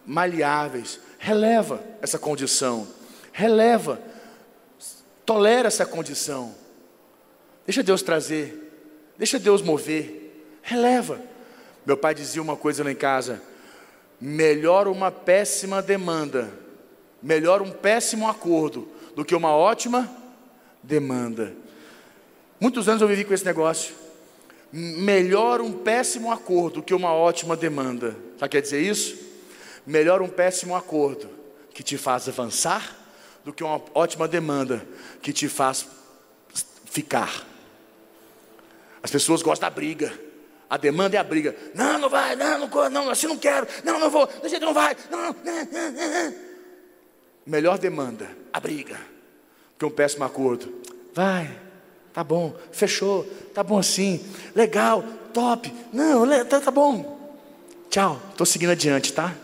maleáveis. 0.06 1.00
Releva 1.18 1.82
essa 2.00 2.18
condição. 2.18 2.86
Releva. 3.32 4.00
Tolera 5.24 5.68
essa 5.68 5.86
condição. 5.86 6.54
Deixa 7.66 7.82
Deus 7.82 8.02
trazer 8.02 8.64
Deixa 9.16 9.38
Deus 9.38 9.62
mover. 9.62 10.48
Releva. 10.62 11.20
Meu 11.86 11.96
pai 11.96 12.14
dizia 12.14 12.42
uma 12.42 12.56
coisa 12.56 12.82
lá 12.82 12.90
em 12.90 12.96
casa: 12.96 13.40
melhor 14.20 14.88
uma 14.88 15.10
péssima 15.10 15.80
demanda, 15.80 16.50
melhor 17.22 17.62
um 17.62 17.70
péssimo 17.70 18.28
acordo 18.28 18.88
do 19.14 19.24
que 19.24 19.34
uma 19.34 19.54
ótima 19.54 20.10
demanda. 20.82 21.54
Muitos 22.58 22.88
anos 22.88 23.02
eu 23.02 23.08
vivi 23.08 23.24
com 23.24 23.34
esse 23.34 23.44
negócio. 23.44 23.94
Melhor 24.76 25.60
um 25.60 25.72
péssimo 25.72 26.32
acordo 26.32 26.80
do 26.80 26.82
que 26.82 26.92
uma 26.92 27.12
ótima 27.12 27.56
demanda. 27.56 28.10
Sabe 28.10 28.34
o 28.34 28.38
que 28.40 28.48
quer 28.48 28.60
dizer 28.60 28.80
isso? 28.80 29.16
Melhor 29.86 30.20
um 30.20 30.28
péssimo 30.28 30.74
acordo 30.74 31.30
que 31.72 31.80
te 31.80 31.96
faz 31.96 32.28
avançar 32.28 32.96
do 33.44 33.52
que 33.52 33.62
uma 33.62 33.80
ótima 33.94 34.26
demanda 34.26 34.84
que 35.22 35.32
te 35.32 35.48
faz 35.48 35.86
ficar. 36.86 37.46
As 39.00 39.12
pessoas 39.12 39.42
gostam 39.42 39.68
da 39.68 39.72
briga. 39.72 40.12
A 40.68 40.76
demanda 40.76 41.16
é 41.16 41.20
a 41.20 41.24
briga. 41.24 41.54
Não, 41.72 41.96
não 41.96 42.08
vai, 42.10 42.34
não, 42.34 42.66
não, 42.66 42.90
não, 42.90 43.10
assim 43.10 43.28
não 43.28 43.38
quero, 43.38 43.68
não, 43.84 44.00
não 44.00 44.10
vou, 44.10 44.26
do 44.26 44.48
jeito 44.48 44.66
não 44.66 44.74
vai, 44.74 44.96
não, 45.08 45.20
não, 45.20 45.32
não. 45.34 46.34
Melhor 47.46 47.78
demanda, 47.78 48.28
a 48.52 48.58
briga, 48.58 48.98
que 49.78 49.84
um 49.84 49.90
péssimo 49.90 50.24
acordo. 50.24 50.82
Vai, 51.12 51.63
tá 52.14 52.22
bom, 52.22 52.56
fechou, 52.70 53.24
tá 53.52 53.62
bom 53.62 53.76
assim, 53.76 54.24
legal, 54.54 55.04
top, 55.34 55.70
não, 55.92 56.24
tá, 56.46 56.60
tá 56.60 56.70
bom. 56.70 57.12
Tchau, 57.90 58.20
estou 58.30 58.46
seguindo 58.46 58.70
adiante, 58.70 59.12
tá? 59.12 59.34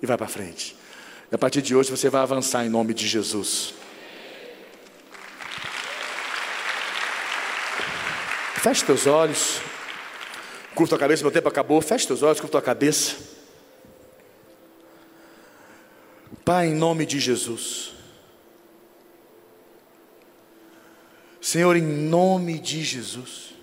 E 0.00 0.06
vai 0.06 0.16
para 0.16 0.28
frente. 0.28 0.76
E 1.30 1.34
a 1.34 1.38
partir 1.38 1.60
de 1.60 1.74
hoje 1.74 1.90
você 1.90 2.08
vai 2.08 2.22
avançar 2.22 2.64
em 2.64 2.68
nome 2.68 2.94
de 2.94 3.06
Jesus. 3.06 3.74
Feche 8.54 8.84
teus 8.84 9.06
olhos. 9.06 9.60
Curta 10.74 10.94
a 10.94 10.98
cabeça, 10.98 11.22
meu 11.22 11.32
tempo 11.32 11.48
acabou. 11.48 11.80
Feche 11.80 12.06
teus 12.06 12.22
olhos, 12.22 12.40
curta 12.40 12.58
a 12.58 12.62
cabeça. 12.62 13.16
Pai, 16.44 16.68
em 16.68 16.74
nome 16.74 17.06
de 17.06 17.18
Jesus. 17.18 17.99
Senhor, 21.40 21.76
em 21.76 21.82
nome 21.82 22.58
de 22.58 22.84
Jesus. 22.84 23.54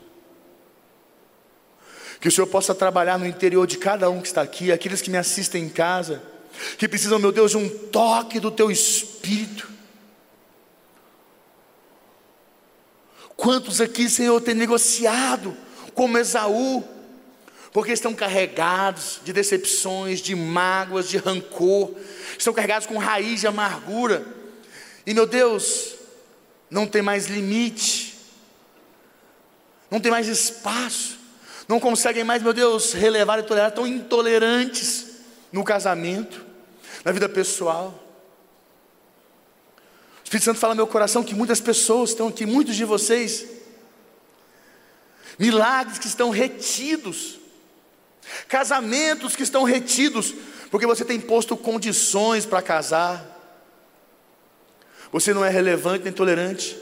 Que 2.19 2.27
o 2.27 2.31
Senhor 2.31 2.47
possa 2.47 2.73
trabalhar 2.73 3.19
no 3.19 3.27
interior 3.27 3.67
de 3.67 3.77
cada 3.77 4.09
um 4.09 4.21
que 4.21 4.27
está 4.27 4.41
aqui, 4.41 4.71
aqueles 4.71 5.01
que 5.01 5.11
me 5.11 5.17
assistem 5.17 5.65
em 5.65 5.69
casa, 5.69 6.21
que 6.77 6.87
precisam, 6.87 7.19
meu 7.19 7.31
Deus, 7.31 7.51
de 7.51 7.57
um 7.57 7.69
toque 7.69 8.39
do 8.39 8.49
Teu 8.49 8.71
Espírito. 8.71 9.69
Quantos 13.35 13.79
aqui, 13.79 14.09
Senhor, 14.09 14.41
têm 14.41 14.55
negociado 14.55 15.55
como 15.93 16.17
Esaú, 16.17 16.83
porque 17.71 17.91
estão 17.91 18.15
carregados 18.15 19.21
de 19.23 19.31
decepções, 19.31 20.19
de 20.19 20.35
mágoas, 20.35 21.07
de 21.07 21.17
rancor, 21.17 21.93
estão 22.37 22.51
carregados 22.51 22.87
com 22.87 22.97
raiz 22.97 23.41
de 23.41 23.47
amargura, 23.47 24.25
e 25.05 25.13
meu 25.13 25.27
Deus, 25.27 25.96
não 26.69 26.85
tem 26.85 27.01
mais 27.01 27.27
limite, 27.27 28.17
não 29.89 29.99
tem 29.99 30.11
mais 30.11 30.27
espaço, 30.27 31.17
não 31.67 31.79
conseguem 31.79 32.23
mais, 32.23 32.41
meu 32.41 32.53
Deus, 32.53 32.93
relevar 32.93 33.39
e 33.39 33.43
tolerar, 33.43 33.71
tão 33.71 33.87
intolerantes 33.87 35.07
no 35.51 35.63
casamento, 35.63 36.45
na 37.03 37.11
vida 37.11 37.27
pessoal. 37.27 38.03
O 40.19 40.23
Espírito 40.23 40.45
Santo 40.45 40.59
fala 40.59 40.73
no 40.73 40.77
meu 40.77 40.87
coração 40.87 41.23
que 41.23 41.35
muitas 41.35 41.61
pessoas 41.61 42.09
estão 42.09 42.27
aqui, 42.27 42.45
muitos 42.45 42.75
de 42.75 42.83
vocês, 42.83 43.45
milagres 45.39 45.99
que 45.99 46.07
estão 46.07 46.29
retidos, 46.29 47.39
casamentos 48.47 49.35
que 49.35 49.43
estão 49.43 49.63
retidos, 49.63 50.33
porque 50.69 50.85
você 50.85 51.05
tem 51.05 51.19
posto 51.19 51.55
condições 51.55 52.45
para 52.45 52.61
casar, 52.61 53.36
você 55.11 55.33
não 55.33 55.43
é 55.43 55.49
relevante 55.49 56.03
nem 56.03 56.13
tolerante. 56.13 56.77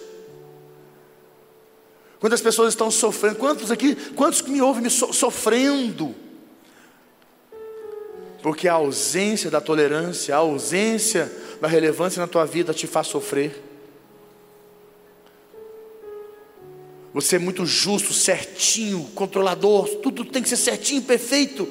Quantas 2.19 2.41
pessoas 2.41 2.69
estão 2.69 2.89
sofrendo? 2.89 3.36
Quantos 3.36 3.71
aqui, 3.71 3.95
quantos 4.13 4.41
que 4.41 4.49
me 4.49 4.61
ouvem 4.61 4.84
me 4.84 4.89
so, 4.89 5.13
sofrendo? 5.13 6.15
Porque 8.41 8.67
a 8.67 8.73
ausência 8.73 9.49
da 9.49 9.61
tolerância, 9.61 10.36
a 10.36 10.39
ausência 10.39 11.32
da 11.59 11.67
relevância 11.67 12.19
na 12.19 12.28
tua 12.28 12.45
vida 12.45 12.73
te 12.73 12.88
faz 12.88 13.07
sofrer. 13.07 13.63
Você 17.13 17.38
é 17.38 17.39
muito 17.39 17.65
justo, 17.65 18.11
certinho, 18.11 19.09
controlador, 19.15 19.88
tudo 19.97 20.26
tem 20.26 20.43
que 20.43 20.49
ser 20.49 20.57
certinho, 20.57 21.01
perfeito. 21.01 21.67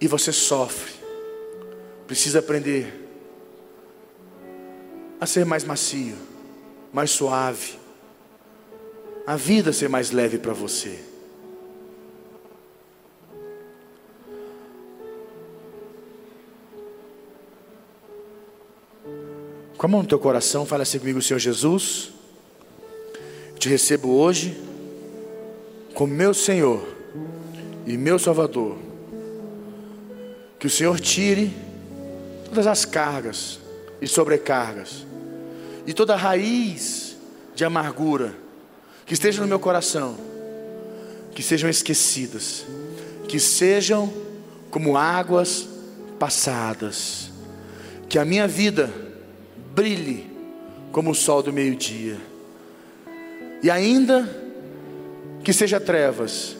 E 0.00 0.08
você 0.08 0.32
sofre. 0.32 0.94
Precisa 2.06 2.38
aprender 2.38 3.05
a 5.20 5.26
ser 5.26 5.44
mais 5.44 5.64
macio, 5.64 6.16
mais 6.92 7.10
suave. 7.10 7.78
A 9.26 9.36
vida 9.36 9.72
ser 9.72 9.88
mais 9.88 10.10
leve 10.10 10.38
para 10.38 10.52
você. 10.52 11.00
Com 19.76 19.86
a 19.86 19.88
mão 19.88 20.02
no 20.02 20.08
teu 20.08 20.18
coração, 20.18 20.64
fala 20.64 20.82
assim 20.84 20.98
comigo, 20.98 21.20
Senhor 21.20 21.38
Jesus. 21.38 22.12
Te 23.58 23.68
recebo 23.68 24.10
hoje 24.10 24.56
como 25.92 26.14
meu 26.14 26.32
Senhor 26.32 26.86
e 27.86 27.96
meu 27.96 28.18
Salvador. 28.18 28.76
Que 30.58 30.66
o 30.66 30.70
Senhor 30.70 30.98
tire 31.00 31.52
todas 32.48 32.66
as 32.66 32.84
cargas 32.84 33.65
e 34.00 34.06
sobrecargas 34.06 35.06
e 35.86 35.92
toda 35.92 36.16
raiz 36.16 37.16
de 37.54 37.64
amargura 37.64 38.34
que 39.06 39.14
esteja 39.14 39.40
no 39.40 39.46
meu 39.46 39.60
coração, 39.60 40.16
que 41.32 41.42
sejam 41.42 41.70
esquecidas, 41.70 42.66
que 43.28 43.38
sejam 43.38 44.12
como 44.68 44.96
águas 44.96 45.68
passadas, 46.18 47.30
que 48.08 48.18
a 48.18 48.24
minha 48.24 48.48
vida 48.48 48.92
brilhe 49.74 50.28
como 50.90 51.12
o 51.12 51.14
sol 51.14 51.42
do 51.42 51.52
meio-dia. 51.52 52.18
E 53.62 53.70
ainda 53.70 54.28
que 55.44 55.52
seja 55.52 55.78
trevas, 55.78 56.56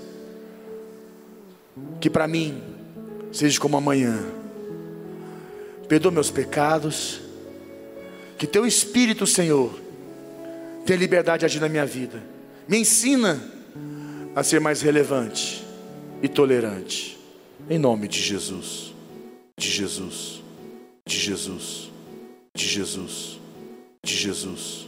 que 2.01 2.09
para 2.09 2.29
mim 2.29 2.63
seja 3.33 3.59
como 3.59 3.77
amanhã. 3.77 4.25
Perdoa 5.89 6.13
meus 6.13 6.31
pecados, 6.31 7.26
que 8.39 8.47
teu 8.47 8.67
Espírito, 8.67 9.27
Senhor, 9.27 9.79
tenha 10.85 10.99
liberdade 10.99 11.41
de 11.41 11.47
agir 11.47 11.61
na 11.61 11.69
minha 11.69 11.87
vida. 11.87 12.23
Me 12.69 12.79
ensina 12.79 13.43
a 14.35 14.43
ser 14.43 14.61
mais 14.61 14.83
relevante 14.83 15.65
e 16.23 16.29
tolerante. 16.29 17.19
Em 17.69 17.79
nome 17.79 18.09
de 18.09 18.21
Jesus. 18.21 18.95
De 19.59 19.71
Jesus. 19.71 20.43
De 21.07 21.17
Jesus 21.17 21.87
de 22.57 22.67
Jesus, 22.67 23.39
de 24.03 24.15
Jesus. 24.15 24.86